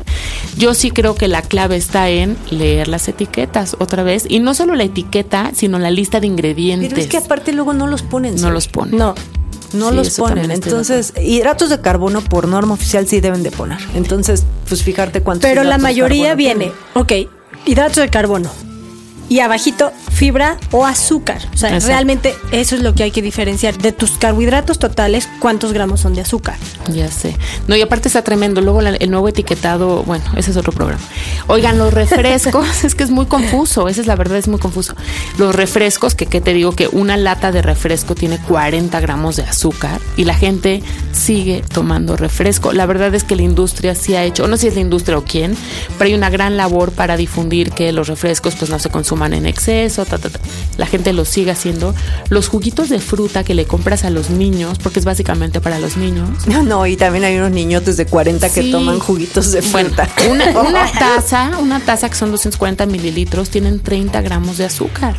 Yo 0.57 0.73
sí 0.73 0.91
creo 0.91 1.15
que 1.15 1.27
la 1.27 1.41
clave 1.41 1.77
está 1.77 2.09
en 2.09 2.37
leer 2.49 2.87
las 2.87 3.07
etiquetas 3.07 3.75
otra 3.79 4.03
vez, 4.03 4.25
y 4.27 4.39
no 4.39 4.53
solo 4.53 4.75
la 4.75 4.83
etiqueta, 4.83 5.51
sino 5.53 5.79
la 5.79 5.91
lista 5.91 6.19
de 6.19 6.27
ingredientes. 6.27 6.89
Pero 6.89 7.01
es 7.01 7.07
que 7.07 7.17
aparte 7.17 7.53
luego 7.53 7.73
no 7.73 7.87
los 7.87 8.01
ponen. 8.01 8.39
No 8.39 8.51
los 8.51 8.67
ponen. 8.67 8.97
No. 8.97 9.15
No 9.73 9.91
los 9.91 10.11
ponen. 10.11 10.51
Entonces, 10.51 11.13
hidratos 11.19 11.69
de 11.69 11.81
carbono 11.81 12.21
por 12.21 12.47
norma 12.47 12.75
oficial 12.75 13.07
sí 13.07 13.21
deben 13.21 13.41
de 13.41 13.49
poner. 13.49 13.79
Entonces, 13.95 14.43
pues 14.69 14.83
fijarte 14.83 15.21
cuántos. 15.21 15.49
Pero 15.49 15.63
la 15.63 15.79
mayoría 15.79 16.35
viene, 16.35 16.71
ok, 16.93 17.11
hidratos 17.65 17.97
de 17.97 18.09
carbono, 18.09 18.51
y 19.29 19.39
abajito 19.39 19.91
fibra 20.23 20.57
o 20.71 20.85
azúcar. 20.85 21.41
O 21.53 21.57
sea, 21.57 21.77
realmente 21.79 22.33
eso 22.53 22.77
es 22.77 22.81
lo 22.81 22.95
que 22.95 23.03
hay 23.03 23.11
que 23.11 23.21
diferenciar 23.21 23.77
de 23.77 23.91
tus 23.91 24.11
carbohidratos 24.11 24.79
totales, 24.79 25.27
cuántos 25.39 25.73
gramos 25.73 25.99
son 25.99 26.15
de 26.15 26.21
azúcar. 26.21 26.55
Ya 26.93 27.11
sé. 27.11 27.35
No, 27.67 27.75
y 27.75 27.81
aparte 27.81 28.07
está 28.07 28.21
tremendo. 28.21 28.61
Luego 28.61 28.79
el 28.79 29.11
nuevo 29.11 29.27
etiquetado, 29.27 30.03
bueno, 30.03 30.23
ese 30.37 30.51
es 30.51 30.55
otro 30.55 30.71
programa. 30.71 31.03
Oigan, 31.47 31.77
los 31.77 31.93
refrescos, 31.93 32.65
es 32.85 32.95
que 32.95 33.03
es 33.03 33.11
muy 33.11 33.25
confuso, 33.25 33.89
esa 33.89 33.99
es 33.99 34.07
la 34.07 34.15
verdad, 34.15 34.37
es 34.37 34.47
muy 34.47 34.59
confuso. 34.59 34.95
Los 35.37 35.53
refrescos, 35.53 36.15
que, 36.15 36.25
que 36.25 36.39
te 36.39 36.53
digo 36.53 36.71
que 36.71 36.87
una 36.87 37.17
lata 37.17 37.51
de 37.51 37.61
refresco 37.61 38.15
tiene 38.15 38.37
40 38.37 38.97
gramos 39.01 39.35
de 39.35 39.43
azúcar 39.43 39.99
y 40.15 40.23
la 40.23 40.35
gente 40.35 40.81
sigue 41.11 41.65
tomando 41.73 42.15
refresco. 42.15 42.71
La 42.71 42.85
verdad 42.85 43.13
es 43.13 43.25
que 43.25 43.35
la 43.35 43.41
industria 43.41 43.93
sí 43.93 44.15
ha 44.15 44.23
hecho, 44.23 44.47
no 44.47 44.55
sé 44.55 44.61
si 44.61 44.67
es 44.69 44.75
la 44.75 44.81
industria 44.81 45.17
o 45.17 45.25
quién, 45.25 45.57
pero 45.97 46.07
hay 46.07 46.13
una 46.13 46.29
gran 46.29 46.55
labor 46.55 46.93
para 46.93 47.17
difundir 47.17 47.71
que 47.71 47.91
los 47.91 48.07
refrescos 48.07 48.55
pues 48.55 48.71
no 48.71 48.79
se 48.79 48.89
consuman 48.89 49.33
en 49.33 49.45
exceso, 49.45 50.05
la 50.77 50.85
gente 50.85 51.13
lo 51.13 51.25
sigue 51.25 51.51
haciendo. 51.51 51.93
Los 52.29 52.47
juguitos 52.47 52.89
de 52.89 52.99
fruta 52.99 53.43
que 53.43 53.53
le 53.53 53.65
compras 53.65 54.03
a 54.03 54.09
los 54.09 54.29
niños, 54.29 54.79
porque 54.79 54.99
es 54.99 55.05
básicamente 55.05 55.61
para 55.61 55.79
los 55.79 55.97
niños. 55.97 56.47
No, 56.47 56.63
no, 56.63 56.85
y 56.87 56.97
también 56.97 57.23
hay 57.23 57.37
unos 57.37 57.51
niñotes 57.51 57.97
de 57.97 58.05
40 58.05 58.49
que 58.49 58.71
toman 58.71 58.99
juguitos 58.99 59.51
de 59.51 59.61
fruta. 59.61 60.09
una, 60.29 60.59
una 60.61 60.91
taza, 60.91 61.57
una 61.59 61.79
taza 61.79 62.09
que 62.09 62.15
son 62.15 62.31
240 62.31 62.85
mililitros, 62.85 63.49
tienen 63.49 63.79
30 63.79 64.21
gramos 64.21 64.57
de 64.57 64.65
azúcar 64.65 65.15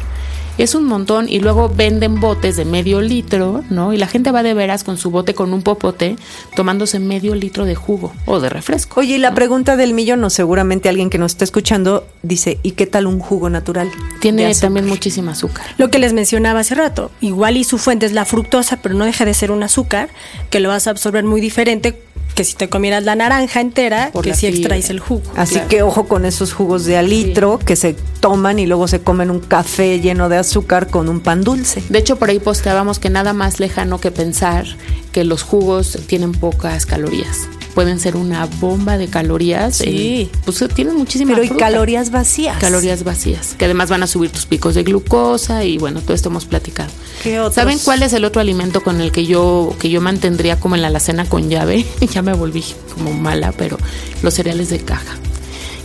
es 0.58 0.74
un 0.74 0.84
montón 0.84 1.28
y 1.28 1.40
luego 1.40 1.68
venden 1.68 2.20
botes 2.20 2.56
de 2.56 2.64
medio 2.64 3.00
litro, 3.00 3.64
¿no? 3.70 3.92
Y 3.92 3.98
la 3.98 4.06
gente 4.06 4.30
va 4.30 4.42
de 4.42 4.54
veras 4.54 4.84
con 4.84 4.98
su 4.98 5.10
bote 5.10 5.34
con 5.34 5.52
un 5.52 5.62
popote 5.62 6.16
tomándose 6.54 6.98
medio 6.98 7.34
litro 7.34 7.64
de 7.64 7.74
jugo 7.74 8.12
o 8.26 8.40
de 8.40 8.48
refresco. 8.48 9.00
Oye, 9.00 9.16
y 9.16 9.18
la 9.18 9.34
pregunta 9.34 9.76
del 9.76 9.94
millón, 9.94 10.20
no, 10.20 10.30
seguramente 10.30 10.88
alguien 10.88 11.10
que 11.10 11.18
nos 11.18 11.32
está 11.32 11.44
escuchando 11.44 12.06
dice, 12.22 12.58
¿y 12.62 12.72
qué 12.72 12.86
tal 12.86 13.06
un 13.06 13.18
jugo 13.18 13.50
natural? 13.50 13.90
Tiene 14.20 14.54
también 14.54 14.86
muchísima 14.86 15.32
azúcar. 15.32 15.66
Lo 15.78 15.90
que 15.90 15.98
les 15.98 16.12
mencionaba 16.12 16.60
hace 16.60 16.74
rato, 16.74 17.10
igual 17.20 17.56
y 17.56 17.64
su 17.64 17.78
fuente 17.78 18.06
es 18.06 18.12
la 18.12 18.24
fructosa, 18.24 18.78
pero 18.80 18.94
no 18.94 19.04
deja 19.04 19.24
de 19.24 19.34
ser 19.34 19.50
un 19.50 19.62
azúcar 19.62 20.08
que 20.50 20.60
lo 20.60 20.68
vas 20.68 20.86
a 20.86 20.90
absorber 20.90 21.24
muy 21.24 21.40
diferente 21.40 22.00
que 22.34 22.44
si 22.44 22.54
te 22.54 22.68
comieras 22.68 23.04
la 23.04 23.14
naranja 23.14 23.60
entera, 23.60 24.10
que 24.22 24.34
si 24.34 24.46
extraes 24.46 24.90
el 24.90 25.00
jugo. 25.00 25.22
Así 25.36 25.60
que 25.68 25.82
ojo 25.82 26.08
con 26.08 26.24
esos 26.24 26.52
jugos 26.52 26.84
de 26.84 26.96
alitro 26.96 27.58
que 27.58 27.76
se 27.76 27.94
toman 28.20 28.58
y 28.58 28.66
luego 28.66 28.88
se 28.88 29.00
comen 29.00 29.30
un 29.30 29.40
café 29.40 30.00
lleno 30.00 30.28
de 30.28 30.36
azúcar 30.36 30.88
con 30.88 31.08
un 31.08 31.20
pan 31.20 31.42
dulce. 31.42 31.82
De 31.88 31.98
hecho, 31.98 32.16
por 32.16 32.30
ahí 32.30 32.40
posteábamos 32.40 32.98
que 32.98 33.10
nada 33.10 33.32
más 33.32 33.60
lejano 33.60 34.00
que 34.00 34.10
pensar 34.10 34.66
que 35.12 35.24
los 35.24 35.42
jugos 35.42 35.98
tienen 36.06 36.32
pocas 36.32 36.86
calorías 36.86 37.48
pueden 37.74 38.00
ser 38.00 38.16
una 38.16 38.46
bomba 38.46 38.96
de 38.96 39.08
calorías. 39.08 39.76
Sí. 39.76 40.30
pues 40.44 40.64
tienen 40.74 40.96
muchísimas. 40.96 41.38
Pero 41.38 41.54
y 41.54 41.58
calorías 41.58 42.10
vacías. 42.10 42.58
Calorías 42.58 43.04
vacías, 43.04 43.54
que 43.58 43.64
además 43.64 43.90
van 43.90 44.02
a 44.02 44.06
subir 44.06 44.30
tus 44.30 44.46
picos 44.46 44.74
de 44.74 44.82
glucosa 44.82 45.64
y 45.64 45.78
bueno, 45.78 46.00
todo 46.00 46.14
esto 46.14 46.28
hemos 46.28 46.46
platicado. 46.46 46.90
¿Qué 47.22 47.40
otros? 47.40 47.54
¿Saben 47.54 47.78
cuál 47.78 48.02
es 48.02 48.12
el 48.12 48.24
otro 48.24 48.40
alimento 48.40 48.82
con 48.82 49.00
el 49.00 49.12
que 49.12 49.26
yo, 49.26 49.74
que 49.78 49.90
yo 49.90 50.00
mantendría 50.00 50.58
como 50.58 50.76
en 50.76 50.82
la 50.82 50.88
alacena 50.88 51.28
con 51.28 51.50
llave? 51.50 51.84
ya 52.12 52.22
me 52.22 52.32
volví 52.32 52.64
como 52.94 53.12
mala, 53.12 53.52
pero 53.52 53.78
los 54.22 54.34
cereales 54.34 54.70
de 54.70 54.78
caja. 54.78 55.16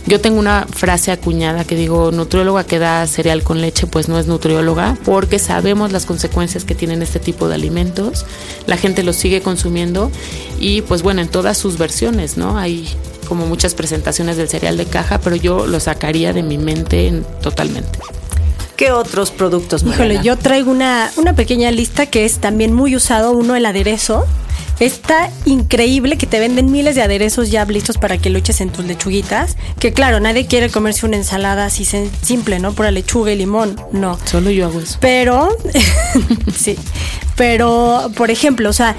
Yo 0.06 0.20
tengo 0.20 0.38
una 0.38 0.66
frase 0.66 1.12
acuñada 1.12 1.64
que 1.64 1.76
digo, 1.76 2.10
nutrióloga 2.10 2.64
que 2.64 2.78
da 2.78 3.06
cereal 3.06 3.42
con 3.42 3.60
leche, 3.60 3.86
pues 3.86 4.08
no 4.08 4.18
es 4.18 4.26
nutrióloga, 4.26 4.96
porque 5.04 5.38
sabemos 5.38 5.92
las 5.92 6.06
consecuencias 6.06 6.64
que 6.64 6.74
tienen 6.74 7.02
este 7.02 7.20
tipo 7.20 7.48
de 7.48 7.54
alimentos, 7.54 8.24
la 8.66 8.76
gente 8.76 9.02
los 9.02 9.16
sigue 9.16 9.42
consumiendo 9.42 10.10
y 10.58 10.82
pues 10.82 11.02
bueno, 11.02 11.20
en 11.20 11.28
todas 11.28 11.58
sus 11.58 11.78
versiones, 11.78 12.36
¿no? 12.36 12.58
Hay 12.58 12.88
como 13.28 13.46
muchas 13.46 13.74
presentaciones 13.74 14.36
del 14.36 14.48
cereal 14.48 14.76
de 14.76 14.86
caja, 14.86 15.20
pero 15.20 15.36
yo 15.36 15.66
lo 15.66 15.78
sacaría 15.78 16.32
de 16.32 16.42
mi 16.42 16.58
mente 16.58 17.22
totalmente. 17.42 17.98
¿Qué 18.76 18.92
otros 18.92 19.30
productos? 19.30 19.82
Híjole, 19.82 20.20
yo 20.22 20.38
traigo 20.38 20.70
una, 20.70 21.12
una 21.16 21.34
pequeña 21.34 21.70
lista 21.70 22.06
que 22.06 22.24
es 22.24 22.38
también 22.38 22.72
muy 22.72 22.96
usado, 22.96 23.32
uno 23.32 23.54
el 23.54 23.66
aderezo, 23.66 24.26
Está 24.80 25.30
increíble 25.44 26.16
que 26.16 26.26
te 26.26 26.40
venden 26.40 26.72
miles 26.72 26.94
de 26.94 27.02
aderezos 27.02 27.50
ya 27.50 27.64
listos 27.66 27.98
para 27.98 28.18
que 28.18 28.30
lo 28.30 28.38
eches 28.38 28.60
en 28.60 28.70
tus 28.70 28.84
lechuguitas. 28.86 29.56
Que 29.78 29.92
claro, 29.92 30.20
nadie 30.20 30.46
quiere 30.46 30.70
comerse 30.70 31.06
una 31.06 31.16
ensalada 31.16 31.66
así 31.66 31.84
simple, 31.84 32.58
¿no? 32.58 32.72
Pura 32.72 32.90
lechuga 32.90 33.32
y 33.32 33.36
limón. 33.36 33.80
No. 33.92 34.18
Solo 34.24 34.50
yo 34.50 34.66
hago 34.66 34.80
eso. 34.80 34.96
Pero, 35.00 35.48
sí. 36.56 36.76
Pero, 37.36 38.10
por 38.16 38.30
ejemplo, 38.30 38.70
o 38.70 38.72
sea, 38.72 38.96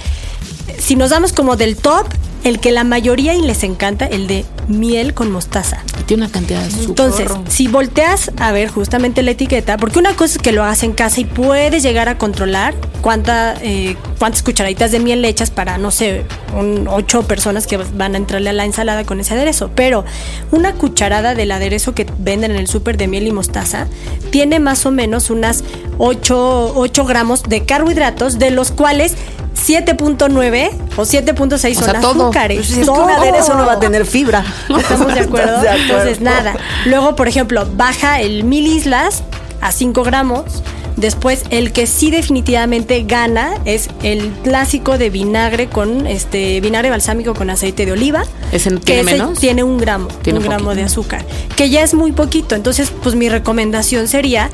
si 0.77 0.95
nos 0.95 1.09
damos 1.09 1.33
como 1.33 1.55
del 1.55 1.75
top, 1.75 2.07
el 2.43 2.59
que 2.59 2.71
la 2.71 2.83
mayoría 2.83 3.33
y 3.35 3.41
les 3.41 3.63
encanta, 3.63 4.05
el 4.05 4.27
de 4.27 4.45
miel 4.67 5.13
con 5.13 5.31
mostaza. 5.31 5.83
Tiene 6.05 6.23
una 6.23 6.31
cantidad 6.31 6.61
de. 6.61 6.83
Entonces, 6.85 7.31
si 7.50 7.67
volteas 7.67 8.31
a 8.38 8.51
ver 8.51 8.69
justamente 8.69 9.21
la 9.21 9.31
etiqueta, 9.31 9.77
porque 9.77 10.00
una 10.00 10.15
cosa 10.15 10.38
es 10.38 10.41
que 10.41 10.51
lo 10.51 10.63
hagas 10.63 10.83
en 10.83 10.93
casa 10.93 11.21
y 11.21 11.25
puedes 11.25 11.83
llegar 11.83 12.09
a 12.09 12.17
controlar 12.17 12.75
cuánta, 13.01 13.55
eh, 13.61 13.95
cuántas 14.21 14.43
cucharaditas 14.43 14.91
de 14.91 14.99
miel 14.99 15.23
le 15.23 15.29
echas 15.29 15.49
para, 15.49 15.79
no 15.79 15.89
sé, 15.89 16.25
un, 16.55 16.87
ocho 16.87 17.23
personas 17.23 17.65
que 17.65 17.77
van 17.77 18.13
a 18.13 18.17
entrarle 18.17 18.51
a 18.51 18.53
la 18.53 18.65
ensalada 18.65 19.03
con 19.03 19.19
ese 19.19 19.33
aderezo. 19.33 19.71
Pero 19.73 20.05
una 20.51 20.73
cucharada 20.73 21.33
del 21.33 21.51
aderezo 21.51 21.95
que 21.95 22.05
venden 22.19 22.51
en 22.51 22.57
el 22.57 22.67
súper 22.67 22.97
de 22.97 23.07
miel 23.07 23.25
y 23.25 23.31
mostaza 23.31 23.87
tiene 24.29 24.59
más 24.59 24.85
o 24.85 24.91
menos 24.91 25.31
unas 25.31 25.63
8, 25.97 26.73
8 26.75 27.05
gramos 27.05 27.41
de 27.41 27.65
carbohidratos, 27.65 28.37
de 28.37 28.51
los 28.51 28.69
cuales 28.69 29.15
7.9 29.55 30.69
o 30.97 31.01
7.6 31.01 31.73
son 31.73 31.83
sea, 31.83 31.99
azúcares. 31.99 32.57
Pues 32.59 32.69
es 32.69 32.77
que 32.77 32.85
Todo. 32.85 33.05
un 33.05 33.09
aderezo 33.09 33.55
no 33.55 33.65
va 33.65 33.73
a 33.73 33.79
tener 33.79 34.05
fibra. 34.05 34.45
¿Estamos 34.69 35.15
de 35.15 35.21
acuerdo? 35.21 35.55
¿Estás 35.55 35.63
de 35.63 35.69
acuerdo? 35.69 35.93
Entonces, 35.93 36.21
nada. 36.21 36.53
Luego, 36.85 37.15
por 37.15 37.27
ejemplo, 37.27 37.67
baja 37.73 38.21
el 38.21 38.43
mil 38.43 38.67
islas 38.67 39.23
a 39.61 39.71
5 39.71 40.03
gramos. 40.03 40.61
Después, 41.01 41.46
el 41.50 41.72
que 41.72 41.88
sí 41.88 42.12
definitivamente 42.12 43.03
gana 43.08 43.55
es 43.65 43.89
el 44.03 44.29
clásico 44.43 45.00
de 45.00 45.10
vinagre 45.10 45.67
con 45.67 46.05
este 46.05 46.62
vinagre 46.62 46.91
balsámico 46.91 47.34
con 47.34 47.50
aceite 47.50 47.88
de 47.88 47.91
oliva. 47.91 48.24
¿Ese 48.51 48.70
que 48.70 48.77
tiene 48.77 49.01
ese 49.01 49.12
menos? 49.13 49.39
tiene 49.39 49.63
un 49.63 49.79
gramo, 49.79 50.08
Tiene 50.22 50.38
un 50.38 50.46
un 50.46 50.50
gramo 50.50 50.75
de 50.75 50.84
azúcar, 50.84 51.25
que 51.55 51.72
ya 51.72 51.81
es 51.81 51.96
muy 51.96 52.12
poquito. 52.12 52.53
Entonces, 52.53 52.93
pues 53.01 53.15
mi 53.15 53.29
recomendación 53.29 54.08
sería 54.08 54.51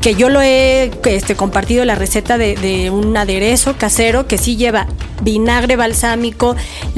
que 0.00 0.16
yo 0.16 0.28
lo 0.28 0.40
he 0.40 0.90
este, 1.04 1.36
compartido 1.36 1.84
la 1.84 1.94
receta 1.94 2.36
de, 2.36 2.56
de 2.56 2.90
un 2.90 3.16
aderezo 3.16 3.76
casero 3.78 4.26
que 4.26 4.38
sí 4.38 4.56
lleva 4.56 4.88
vinagre 5.22 5.76
balsámico, 5.76 6.56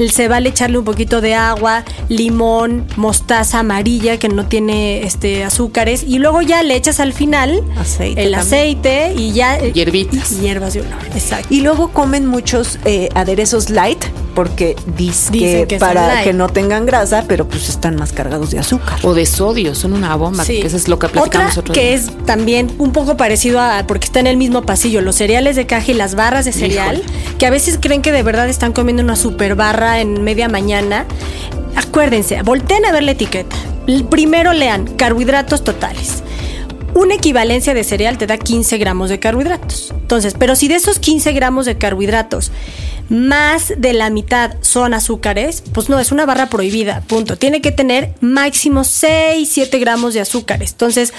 se 0.09 0.27
vale 0.27 0.49
echarle 0.49 0.77
un 0.77 0.85
poquito 0.85 1.21
de 1.21 1.35
agua, 1.35 1.83
limón, 2.09 2.85
mostaza 2.97 3.59
amarilla 3.59 4.17
que 4.17 4.29
no 4.29 4.45
tiene 4.47 5.03
este 5.03 5.43
azúcares 5.43 6.03
y 6.07 6.19
luego 6.19 6.41
ya 6.41 6.63
le 6.63 6.75
echas 6.75 6.99
al 6.99 7.13
final 7.13 7.63
Aceite 7.77 8.23
el 8.23 8.31
también. 8.31 8.35
aceite 8.39 9.13
y 9.15 9.31
ya 9.33 9.57
eh, 9.57 9.71
Hierbitas. 9.73 10.31
y 10.31 10.41
hierbas 10.41 10.73
de 10.73 10.81
olor, 10.81 10.93
exacto. 11.15 11.47
Y 11.49 11.61
luego 11.61 11.89
comen 11.89 12.25
muchos 12.25 12.79
eh, 12.85 13.09
aderezos 13.15 13.69
light 13.69 14.03
porque 14.35 14.75
dicen 14.97 15.31
Dicen 15.33 15.67
que, 15.67 15.77
para 15.77 16.07
light. 16.07 16.23
que 16.23 16.33
no 16.33 16.47
tengan 16.49 16.85
grasa, 16.85 17.25
pero 17.27 17.47
pues 17.47 17.69
están 17.69 17.95
más 17.95 18.11
cargados 18.13 18.51
de 18.51 18.59
azúcar. 18.59 18.99
O 19.03 19.13
de 19.13 19.25
sodio, 19.25 19.75
son 19.75 19.93
una 19.93 20.15
bomba, 20.15 20.43
Sí. 20.45 20.59
que 20.61 20.67
eso 20.67 20.77
es 20.77 20.87
lo 20.87 20.97
que 20.99 21.09
platicamos 21.09 21.51
Otra 21.51 21.61
otro 21.61 21.73
que 21.73 21.81
día. 21.81 21.93
es 21.95 22.09
también 22.25 22.71
un 22.77 22.91
poco 22.91 23.17
parecido 23.17 23.59
a, 23.59 23.83
porque 23.87 24.05
está 24.05 24.19
en 24.19 24.27
el 24.27 24.37
mismo 24.37 24.63
pasillo, 24.63 25.01
los 25.01 25.15
cereales 25.15 25.55
de 25.55 25.65
caja 25.65 25.91
y 25.91 25.95
las 25.95 26.15
barras 26.15 26.45
de 26.45 26.51
cereal, 26.53 27.03
que 27.37 27.45
a 27.45 27.49
veces 27.49 27.77
creen 27.81 28.01
que 28.01 28.11
de 28.11 28.23
verdad 28.23 28.47
están 28.49 28.71
comiendo 28.73 29.03
una 29.03 29.15
super 29.15 29.55
barra 29.55 29.99
en 29.99 30.23
media 30.23 30.47
mañana. 30.47 31.05
Acuérdense, 31.75 32.41
volteen 32.43 32.85
a 32.85 32.91
ver 32.91 33.03
la 33.03 33.11
etiqueta. 33.11 33.55
Primero 34.09 34.53
lean 34.53 34.85
carbohidratos 34.95 35.63
totales. 35.63 36.23
Una 36.93 37.15
equivalencia 37.15 37.73
de 37.73 37.83
cereal 37.83 38.17
te 38.17 38.27
da 38.27 38.37
15 38.37 38.77
gramos 38.77 39.09
de 39.09 39.19
carbohidratos. 39.19 39.91
Entonces, 39.91 40.35
pero 40.37 40.55
si 40.55 40.67
de 40.67 40.75
esos 40.75 40.99
15 40.99 41.31
gramos 41.33 41.65
de 41.65 41.77
carbohidratos 41.77 42.51
más 43.09 43.73
de 43.77 43.93
la 43.93 44.09
mitad 44.09 44.55
son 44.61 44.93
azúcares, 44.93 45.63
pues 45.73 45.89
no, 45.89 45.99
es 45.99 46.11
una 46.11 46.25
barra 46.25 46.49
prohibida, 46.49 47.01
punto. 47.07 47.37
Tiene 47.37 47.61
que 47.61 47.71
tener 47.71 48.13
máximo 48.21 48.83
6, 48.83 49.49
7 49.51 49.79
gramos 49.79 50.13
de 50.13 50.21
azúcares. 50.21 50.71
Entonces, 50.71 51.13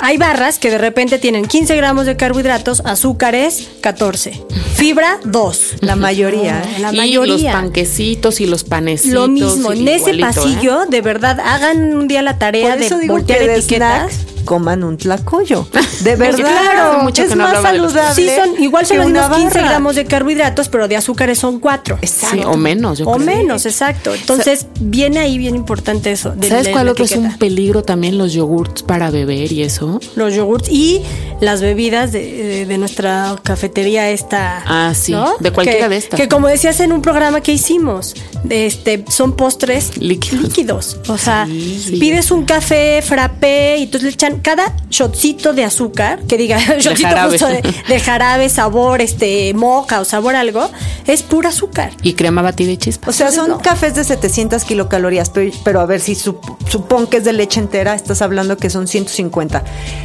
hay 0.00 0.16
barras 0.16 0.58
que 0.58 0.70
de 0.70 0.78
repente 0.78 1.18
tienen 1.18 1.46
15 1.46 1.74
gramos 1.76 2.06
de 2.06 2.16
carbohidratos, 2.16 2.82
azúcares 2.84 3.68
14, 3.80 4.42
fibra 4.74 5.18
2. 5.24 5.74
La 5.80 5.96
mayoría. 5.96 6.62
¿eh? 6.62 6.80
La 6.80 6.92
y 6.92 6.96
mayoría. 6.96 7.34
los 7.34 7.52
panquecitos 7.52 8.40
y 8.40 8.46
los 8.46 8.64
panecitos. 8.64 9.12
Lo 9.12 9.28
mismo, 9.28 9.72
y 9.72 9.80
en 9.80 9.88
ese 9.88 10.10
¿eh? 10.12 10.20
pasillo, 10.20 10.86
de 10.86 11.00
verdad, 11.00 11.40
hagan 11.40 11.94
un 11.94 12.08
día 12.08 12.22
la 12.22 12.38
tarea 12.38 12.74
Por 12.74 12.82
eso 12.82 12.94
de 12.94 13.00
digo 13.02 13.14
voltear 13.14 13.40
que 13.40 13.46
de 13.48 13.56
etiquetas. 13.56 14.12
snack 14.12 14.27
coman 14.48 14.82
un 14.82 14.96
tlacoyo. 14.96 15.66
De 16.02 16.16
verdad. 16.24 16.38
Claro, 16.38 17.02
mucho 17.02 17.22
es 17.22 17.28
que 17.28 17.36
no 17.36 17.44
más 17.44 17.58
de 17.58 17.62
saludable. 17.68 18.14
Sí, 18.14 18.30
son, 18.34 18.62
igual 18.62 18.86
son 18.86 18.96
que 18.96 19.02
los 19.02 19.10
una 19.10 19.20
mismos 19.28 19.38
15 19.40 19.58
barra. 19.58 19.68
gramos 19.70 19.94
de 19.96 20.04
carbohidratos, 20.06 20.68
pero 20.70 20.88
de 20.88 20.96
azúcares 20.96 21.38
son 21.38 21.60
4. 21.60 21.98
Exacto. 22.00 22.36
Sí, 22.36 22.42
o 22.46 22.56
menos, 22.56 22.98
yo 22.98 23.06
O 23.06 23.14
creo. 23.16 23.26
menos, 23.26 23.66
exacto. 23.66 24.14
Entonces, 24.14 24.66
viene 24.80 25.18
ahí 25.18 25.36
bien 25.36 25.54
importante 25.54 26.10
eso. 26.12 26.30
de 26.30 26.48
¿Sabes 26.48 26.64
leer 26.64 26.74
cuál 26.74 26.88
otro 26.88 27.04
es 27.04 27.12
un 27.12 27.36
peligro 27.36 27.82
también? 27.82 28.16
Los 28.16 28.32
yogurts 28.32 28.82
para 28.82 29.10
beber 29.10 29.52
y 29.52 29.62
eso. 29.62 30.00
Los 30.16 30.34
yogurts 30.34 30.70
y 30.70 31.02
las 31.42 31.60
bebidas 31.60 32.10
de, 32.12 32.20
de- 32.20 32.66
de 32.66 32.78
nuestra 32.78 33.36
cafetería 33.42 34.08
esta. 34.10 34.62
Ah, 34.66 34.94
sí, 34.94 35.12
¿no? 35.12 35.34
de 35.40 35.50
cualquiera 35.52 35.84
que, 35.84 35.88
de 35.90 35.96
estas. 35.98 36.18
Que 36.18 36.26
como 36.28 36.48
decías 36.48 36.80
en 36.80 36.92
un 36.92 37.02
programa 37.02 37.42
que 37.42 37.52
hicimos, 37.52 38.14
este, 38.48 39.04
son 39.10 39.36
postres 39.36 39.96
Líquidos. 39.98 40.42
líquidos. 40.44 40.96
O 41.08 41.18
sea, 41.18 41.46
Sí. 41.46 41.96
pides 42.00 42.30
un 42.30 42.44
café 42.44 43.02
frappé 43.02 43.76
y 43.78 43.82
entonces 43.84 44.04
le 44.04 44.14
echan 44.14 44.37
cada 44.42 44.74
shotcito 44.90 45.52
de 45.52 45.64
azúcar, 45.64 46.20
que 46.28 46.36
diga 46.36 46.58
shotcito 46.78 47.08
jarabe. 47.08 47.30
justo 47.38 47.46
de, 47.48 47.62
de 47.88 48.00
jarabe, 48.00 48.48
sabor, 48.48 49.00
este, 49.00 49.52
moca 49.54 50.00
o 50.00 50.04
sabor 50.04 50.34
algo, 50.36 50.70
es 51.06 51.22
pura 51.22 51.50
azúcar. 51.50 51.92
Y 52.02 52.14
crema 52.14 52.42
batida 52.42 52.70
y 52.72 52.76
chispas. 52.76 53.08
O 53.08 53.12
sea, 53.12 53.30
son 53.32 53.50
no. 53.50 53.58
cafés 53.60 53.94
de 53.94 54.04
700 54.04 54.64
kilocalorías, 54.64 55.30
pero, 55.30 55.50
pero 55.64 55.80
a 55.80 55.86
ver 55.86 56.00
si 56.00 56.12
sup- 56.14 56.56
supón 56.68 57.06
que 57.06 57.18
es 57.18 57.24
de 57.24 57.32
leche 57.32 57.60
entera, 57.60 57.94
estás 57.94 58.22
hablando 58.22 58.56
que 58.56 58.70
son 58.70 58.86
150. 58.88 59.62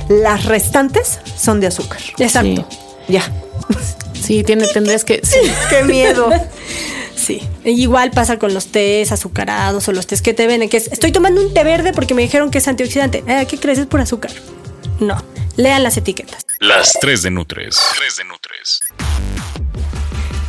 Las 0.10 0.46
restantes 0.46 1.19
son 1.38 1.60
de 1.60 1.67
azúcar. 1.67 2.00
Exacto. 2.19 2.67
Ya. 3.08 3.24
Sí, 4.22 4.43
tiene, 4.43 4.67
tendrías 4.67 5.04
que. 5.04 5.19
Sí. 5.24 5.38
Qué 5.69 5.84
miedo. 5.84 6.30
Sí. 7.24 7.42
Igual 7.64 8.12
pasa 8.12 8.38
con 8.38 8.54
los 8.54 8.68
tés 8.68 9.14
azucarados 9.14 9.88
o 9.88 9.94
los 9.94 10.08
tés 10.08 10.22
que 10.22 10.34
te 10.34 10.46
venden, 10.46 10.68
que 10.68 10.76
es, 10.76 10.88
estoy 10.92 11.14
tomando 11.14 11.42
un 11.42 11.54
té 11.54 11.64
verde 11.64 11.94
porque 11.94 12.14
me 12.14 12.22
dijeron 12.22 12.52
que 12.52 12.58
es 12.58 12.68
antioxidante. 12.68 13.24
Eh, 13.28 13.48
¿Qué 13.50 13.58
crees? 13.58 13.80
Es 13.80 13.86
por 13.88 14.02
azúcar. 14.02 14.32
No. 15.00 15.24
Lean 15.56 15.84
las 15.84 15.96
etiquetas. 15.96 16.46
Las 16.60 16.92
3 17.00 17.22
de 17.22 17.32
Nutres. 17.32 17.80
3 17.98 18.16
de 18.18 18.24
Nutres. 18.26 18.82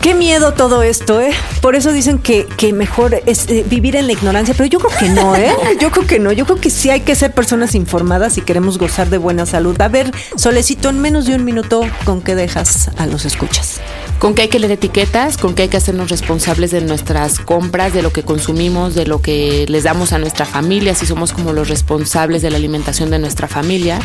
Qué 0.05 0.13
miedo 0.13 0.53
todo 0.53 0.83
esto, 0.83 1.23
¿eh? 1.23 1.31
Por 1.63 1.77
eso 1.77 1.91
dicen 1.91 2.19
que, 2.19 2.45
que 2.59 2.75
mejor 2.75 3.23
es 3.25 3.49
eh, 3.49 3.65
vivir 3.67 3.97
en 3.97 4.07
la 4.07 4.13
ignorancia, 4.13 4.53
pero 4.55 4.69
yo 4.69 4.79
creo 4.79 4.99
que 4.99 5.09
no, 5.09 5.35
¿eh? 5.35 5.51
Yo 5.81 5.91
creo 5.91 6.07
que 6.07 6.19
no, 6.19 6.31
yo 6.31 6.45
creo 6.45 6.61
que 6.61 6.69
sí 6.69 6.91
hay 6.91 7.01
que 7.01 7.15
ser 7.15 7.33
personas 7.33 7.75
informadas 7.75 8.35
si 8.35 8.43
queremos 8.43 8.77
gozar 8.77 9.09
de 9.09 9.17
buena 9.17 9.47
salud. 9.47 9.81
A 9.81 9.89
ver, 9.89 10.13
Solecito, 10.37 10.91
en 10.91 11.01
menos 11.01 11.25
de 11.25 11.35
un 11.35 11.43
minuto, 11.43 11.87
¿con 12.05 12.21
qué 12.21 12.35
dejas 12.35 12.91
a 12.99 13.07
los 13.07 13.25
escuchas? 13.25 13.81
Con 14.19 14.35
que 14.35 14.43
hay 14.43 14.49
que 14.49 14.59
leer 14.59 14.73
etiquetas, 14.73 15.39
con 15.39 15.55
que 15.55 15.63
hay 15.63 15.69
que 15.69 15.79
hacernos 15.79 16.11
responsables 16.11 16.71
de 16.71 16.83
nuestras 16.83 17.39
compras, 17.39 17.95
de 17.95 18.03
lo 18.03 18.13
que 18.13 18.25
consumimos, 18.25 18.95
de 18.95 19.07
lo 19.07 19.23
que 19.23 19.65
les 19.71 19.85
damos 19.85 20.13
a 20.13 20.19
nuestra 20.19 20.45
familia, 20.45 20.95
si 20.95 21.07
somos 21.07 21.33
como 21.33 21.55
los 21.55 21.71
responsables 21.71 22.43
de 22.43 22.51
la 22.51 22.59
alimentación 22.59 23.09
de 23.09 23.19
nuestra 23.19 23.49
familia. 23.49 24.01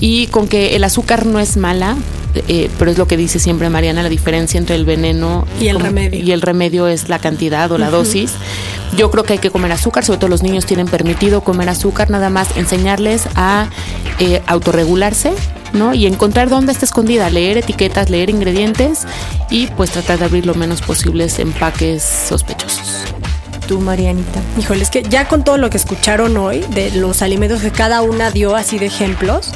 Y 0.00 0.28
con 0.28 0.48
que 0.48 0.74
el 0.74 0.84
azúcar 0.84 1.26
no 1.26 1.38
es 1.38 1.58
mala, 1.58 1.96
eh, 2.46 2.70
pero 2.78 2.90
es 2.90 2.98
lo 2.98 3.08
que 3.08 3.16
dice 3.16 3.38
siempre 3.38 3.68
Mariana, 3.70 4.02
la 4.02 4.08
diferencia 4.08 4.58
entre 4.58 4.76
el 4.76 4.84
veneno 4.84 5.17
Y 5.60 5.68
el 5.68 5.74
como- 5.74 5.86
remedio. 5.86 6.22
y 6.24 6.32
el 6.32 6.40
remedio 6.42 6.88
es 6.88 7.08
la 7.08 7.18
cantidad 7.18 7.70
o 7.72 7.78
la 7.78 7.90
dosis. 7.90 8.32
Yo 8.96 9.10
creo 9.10 9.24
que 9.24 9.34
hay 9.34 9.38
que 9.38 9.50
comer 9.50 9.70
azúcar, 9.72 10.04
sobre 10.04 10.18
todo 10.18 10.28
los 10.30 10.42
niños 10.42 10.64
tienen 10.66 10.86
permitido 10.86 11.42
comer 11.42 11.68
azúcar, 11.68 12.10
nada 12.10 12.30
más 12.30 12.56
enseñarles 12.56 13.28
a 13.34 13.68
eh, 14.18 14.42
autorregularse, 14.46 15.32
¿no? 15.74 15.94
Y 15.94 16.06
encontrar 16.06 16.48
dónde 16.48 16.72
está 16.72 16.84
escondida, 16.86 17.28
leer 17.30 17.58
etiquetas, 17.58 18.08
leer 18.10 18.30
ingredientes 18.30 19.06
y 19.50 19.66
pues 19.68 19.90
tratar 19.90 20.18
de 20.18 20.24
abrir 20.24 20.46
lo 20.46 20.54
menos 20.54 20.80
posibles 20.80 21.38
empaques 21.38 22.02
sospechosos. 22.02 23.04
Tú, 23.68 23.80
Marianita. 23.80 24.40
Híjole, 24.58 24.82
es 24.82 24.88
que 24.90 25.02
ya 25.02 25.28
con 25.28 25.44
todo 25.44 25.58
lo 25.58 25.68
que 25.68 25.76
escucharon 25.76 26.36
hoy, 26.38 26.64
de 26.70 26.90
los 26.92 27.20
alimentos 27.20 27.60
que 27.60 27.70
cada 27.70 28.00
una 28.00 28.30
dio 28.30 28.56
así 28.56 28.78
de 28.78 28.86
ejemplos, 28.86 29.50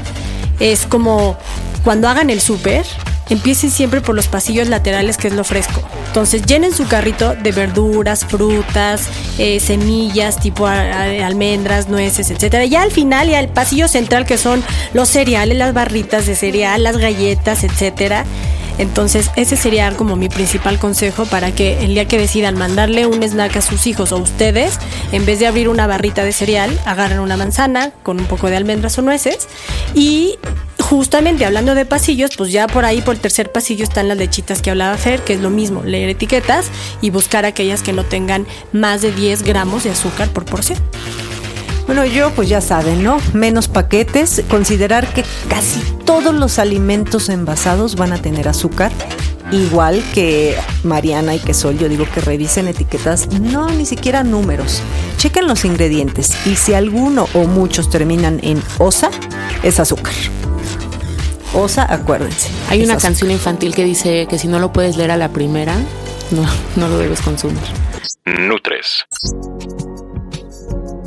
es 0.60 0.84
como 0.86 1.36
cuando 1.82 2.08
hagan 2.08 2.28
el 2.28 2.40
súper, 2.42 2.84
empiecen 3.32 3.70
siempre 3.70 4.00
por 4.00 4.14
los 4.14 4.28
pasillos 4.28 4.68
laterales, 4.68 5.16
que 5.16 5.28
es 5.28 5.34
lo 5.34 5.44
fresco. 5.44 5.82
Entonces 6.06 6.44
llenen 6.44 6.74
su 6.74 6.86
carrito 6.86 7.34
de 7.34 7.52
verduras, 7.52 8.26
frutas, 8.26 9.08
eh, 9.38 9.60
semillas, 9.60 10.38
tipo 10.38 10.66
almendras, 10.66 11.88
nueces, 11.88 12.30
etcétera. 12.30 12.66
Ya 12.66 12.82
al 12.82 12.92
final, 12.92 13.28
ya 13.28 13.40
el 13.40 13.48
pasillo 13.48 13.88
central, 13.88 14.26
que 14.26 14.36
son 14.36 14.62
los 14.92 15.08
cereales, 15.08 15.56
las 15.56 15.72
barritas 15.72 16.26
de 16.26 16.36
cereal, 16.36 16.82
las 16.82 16.98
galletas, 16.98 17.64
etcétera. 17.64 18.24
Entonces, 18.78 19.30
ese 19.36 19.56
sería 19.56 19.90
como 19.92 20.16
mi 20.16 20.28
principal 20.28 20.78
consejo 20.78 21.26
para 21.26 21.52
que 21.52 21.84
el 21.84 21.94
día 21.94 22.06
que 22.06 22.18
decidan 22.18 22.56
mandarle 22.56 23.06
un 23.06 23.22
snack 23.22 23.56
a 23.56 23.62
sus 23.62 23.86
hijos 23.86 24.12
o 24.12 24.18
ustedes, 24.18 24.78
en 25.12 25.26
vez 25.26 25.38
de 25.38 25.46
abrir 25.46 25.68
una 25.68 25.86
barrita 25.86 26.24
de 26.24 26.32
cereal, 26.32 26.78
agarren 26.86 27.20
una 27.20 27.36
manzana 27.36 27.90
con 28.02 28.18
un 28.18 28.26
poco 28.26 28.48
de 28.48 28.56
almendras 28.56 28.98
o 28.98 29.02
nueces 29.02 29.48
y 29.94 30.36
justamente 30.92 31.46
hablando 31.46 31.74
de 31.74 31.86
pasillos, 31.86 32.32
pues 32.36 32.52
ya 32.52 32.66
por 32.66 32.84
ahí 32.84 33.00
por 33.00 33.14
el 33.14 33.20
tercer 33.20 33.50
pasillo 33.50 33.82
están 33.82 34.08
las 34.08 34.18
lechitas 34.18 34.60
que 34.60 34.70
hablaba 34.70 34.94
Fer, 34.98 35.22
que 35.22 35.32
es 35.32 35.40
lo 35.40 35.48
mismo, 35.48 35.82
leer 35.82 36.10
etiquetas 36.10 36.66
y 37.00 37.08
buscar 37.08 37.46
aquellas 37.46 37.82
que 37.82 37.94
no 37.94 38.04
tengan 38.04 38.46
más 38.72 39.00
de 39.00 39.10
10 39.10 39.42
gramos 39.42 39.84
de 39.84 39.90
azúcar 39.90 40.28
por 40.28 40.44
porción. 40.44 40.78
Bueno, 41.86 42.04
yo 42.04 42.30
pues 42.32 42.50
ya 42.50 42.60
saben, 42.60 43.02
¿no? 43.02 43.18
Menos 43.32 43.68
paquetes, 43.68 44.44
considerar 44.50 45.06
que 45.14 45.24
casi 45.48 45.80
todos 46.04 46.34
los 46.34 46.58
alimentos 46.58 47.30
envasados 47.30 47.96
van 47.96 48.12
a 48.12 48.20
tener 48.20 48.46
azúcar 48.46 48.92
igual 49.50 50.02
que 50.12 50.56
Mariana 50.84 51.34
y 51.34 51.38
que 51.38 51.54
Sol, 51.54 51.78
yo 51.78 51.88
digo 51.88 52.06
que 52.14 52.20
revisen 52.20 52.68
etiquetas, 52.68 53.28
no 53.40 53.70
ni 53.70 53.86
siquiera 53.86 54.24
números. 54.24 54.82
Chequen 55.16 55.46
los 55.46 55.64
ingredientes 55.64 56.36
y 56.46 56.56
si 56.56 56.74
alguno 56.74 57.28
o 57.32 57.44
muchos 57.46 57.88
terminan 57.88 58.40
en 58.42 58.62
osa, 58.78 59.10
es 59.62 59.80
azúcar. 59.80 60.12
Osa, 61.54 61.86
acuérdense. 61.92 62.50
Hay 62.70 62.82
una 62.82 62.96
canción 62.96 63.30
infantil 63.30 63.74
que 63.74 63.84
dice 63.84 64.26
que 64.28 64.38
si 64.38 64.48
no 64.48 64.58
lo 64.58 64.72
puedes 64.72 64.96
leer 64.96 65.10
a 65.10 65.16
la 65.16 65.28
primera, 65.28 65.76
no, 66.30 66.46
no 66.76 66.88
lo 66.88 66.98
debes 66.98 67.20
consumir. 67.20 67.58
Nutres. 68.24 69.04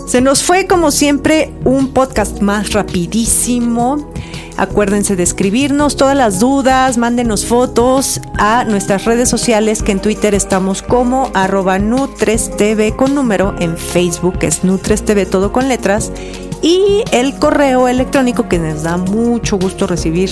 Se 0.08 0.22
nos 0.22 0.44
fue 0.44 0.68
como 0.68 0.92
siempre 0.92 1.52
un 1.64 1.92
podcast 1.94 2.42
más 2.42 2.74
rapidísimo. 2.74 4.12
Acuérdense 4.58 5.16
de 5.16 5.24
escribirnos 5.24 5.98
todas 5.98 6.16
las 6.16 6.40
dudas, 6.40 6.98
mándenos 6.98 7.46
fotos 7.46 8.22
a 8.38 8.64
nuestras 8.64 9.04
redes 9.04 9.28
sociales 9.28 9.84
que 9.84 9.92
en 9.92 10.00
Twitter 10.00 10.34
estamos 10.34 10.82
como 10.82 11.30
arroba 11.34 11.78
NutresTV 11.80 12.96
con 12.96 13.16
número, 13.16 13.56
en 13.60 13.78
Facebook 13.78 14.38
es 14.44 14.64
NutresTV 14.64 15.26
todo 15.30 15.52
con 15.52 15.68
letras 15.68 16.14
y 16.62 17.04
el 17.12 17.40
correo 17.40 17.88
electrónico 17.88 18.48
que 18.48 18.60
nos 18.60 18.84
da 18.84 18.98
mucho 18.98 19.58
gusto 19.58 19.88
recibir 19.88 20.30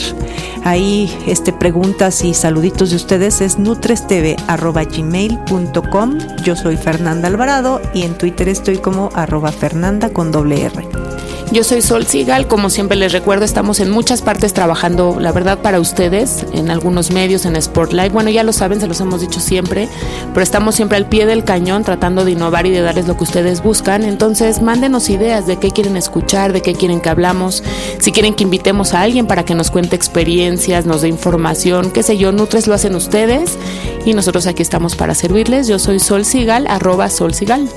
ahí 0.64 1.12
este, 1.28 1.52
preguntas 1.54 2.24
y 2.24 2.34
saluditos 2.34 2.90
de 2.92 2.96
ustedes 2.98 3.42
es 3.42 3.60
nutrestv.gmail.com 3.60 6.18
Yo 6.44 6.56
soy 6.56 6.78
Fernanda 6.78 7.28
Alvarado 7.28 7.82
y 7.94 8.02
en 8.04 8.18
Twitter 8.18 8.48
estoy 8.50 8.78
como 8.78 9.10
arroba 9.14 9.52
Fernanda 9.52 10.12
con 10.12 10.32
doble 10.32 10.64
R. 10.64 11.13
Yo 11.54 11.64
soy 11.64 11.84
Sol 11.84 12.08
Sigal, 12.08 12.48
como 12.48 12.72
siempre 12.72 12.98
les 12.98 13.12
recuerdo, 13.12 13.46
estamos 13.46 13.80
en 13.80 13.92
muchas 13.92 14.24
partes 14.24 14.54
trabajando, 14.54 15.18
la 15.20 15.32
verdad, 15.32 15.60
para 15.60 15.80
ustedes, 15.80 16.48
en 16.52 16.72
algunos 16.72 17.12
medios, 17.12 17.46
en 17.46 17.62
Spotlight. 17.62 18.12
Bueno, 18.12 18.32
ya 18.32 18.44
lo 18.44 18.52
saben, 18.54 18.82
se 18.82 18.88
los 18.88 19.00
hemos 19.02 19.22
dicho 19.22 19.40
siempre, 19.40 19.88
pero 20.34 20.42
estamos 20.42 20.74
siempre 20.74 20.98
al 20.98 21.06
pie 21.06 21.28
del 21.28 21.44
cañón 21.44 21.84
tratando 21.84 22.26
de 22.26 22.32
innovar 22.32 22.66
y 22.66 22.72
de 22.72 22.82
darles 22.82 23.08
lo 23.08 23.18
que 23.18 23.26
ustedes 23.26 23.62
buscan. 23.62 24.02
Entonces, 24.02 24.64
mándenos 24.64 25.12
ideas 25.12 25.46
de 25.46 25.58
qué 25.58 25.70
quieren 25.70 25.96
escuchar, 25.96 26.54
de 26.54 26.64
qué 26.64 26.74
quieren 26.74 27.02
que 27.02 27.10
hablamos, 27.10 27.64
si 28.00 28.12
quieren 28.12 28.34
que 28.34 28.46
invitemos 28.46 28.96
a 28.96 29.02
alguien 29.02 29.28
para 29.28 29.46
que 29.46 29.54
nos 29.54 29.70
cuente 29.70 29.96
experiencias, 29.96 30.88
nos 30.88 31.04
dé 31.04 31.08
información, 31.08 31.92
qué 31.92 32.02
sé 32.02 32.18
yo, 32.18 32.32
Nutres 32.32 32.66
lo 32.66 32.74
hacen 32.74 32.96
ustedes 32.96 33.60
y 34.06 34.14
nosotros 34.14 34.48
aquí 34.48 34.64
estamos 34.64 34.96
para 34.96 35.14
servirles. 35.14 35.68
Yo 35.68 35.78
soy 35.78 36.00
Sol 36.00 36.26
Sigal, 36.26 36.66
arroba 36.66 37.12
Sol 37.12 37.36
Sigal. 37.36 37.70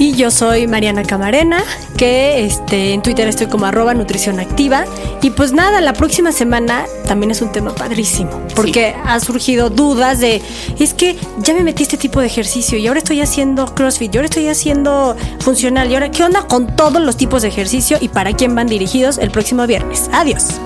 Y 0.00 0.14
yo 0.14 0.30
soy 0.30 0.66
Mariana 0.66 1.02
Camarena, 1.02 1.62
que 1.98 2.46
este, 2.46 2.94
en 2.94 3.02
Twitter 3.02 3.28
estoy 3.28 3.48
como 3.48 3.66
arroba 3.66 3.92
nutrición 3.92 4.40
activa. 4.40 4.86
Y 5.20 5.28
pues 5.28 5.52
nada, 5.52 5.82
la 5.82 5.92
próxima 5.92 6.32
semana 6.32 6.86
también 7.06 7.30
es 7.30 7.42
un 7.42 7.52
tema 7.52 7.74
padrísimo, 7.74 8.30
porque 8.56 8.94
ha 9.04 9.20
surgido 9.20 9.68
dudas 9.68 10.18
de, 10.18 10.40
es 10.78 10.94
que 10.94 11.18
ya 11.42 11.52
me 11.52 11.60
metí 11.60 11.82
a 11.82 11.84
este 11.84 11.98
tipo 11.98 12.18
de 12.18 12.28
ejercicio 12.28 12.78
y 12.78 12.86
ahora 12.86 13.00
estoy 13.00 13.20
haciendo 13.20 13.74
CrossFit, 13.74 14.14
y 14.14 14.16
ahora 14.16 14.24
estoy 14.24 14.48
haciendo 14.48 15.14
funcional, 15.40 15.90
y 15.90 15.94
ahora 15.94 16.10
qué 16.10 16.22
onda 16.22 16.46
con 16.46 16.74
todos 16.76 17.02
los 17.02 17.18
tipos 17.18 17.42
de 17.42 17.48
ejercicio 17.48 17.98
y 18.00 18.08
para 18.08 18.32
quién 18.32 18.54
van 18.54 18.68
dirigidos 18.68 19.18
el 19.18 19.30
próximo 19.30 19.66
viernes. 19.66 20.08
Adiós. 20.14 20.58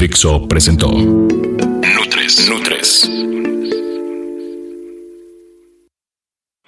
Dixo 0.00 0.48
presentó 0.48 0.90
Nutres. 0.90 2.48
Nutres. 2.48 3.08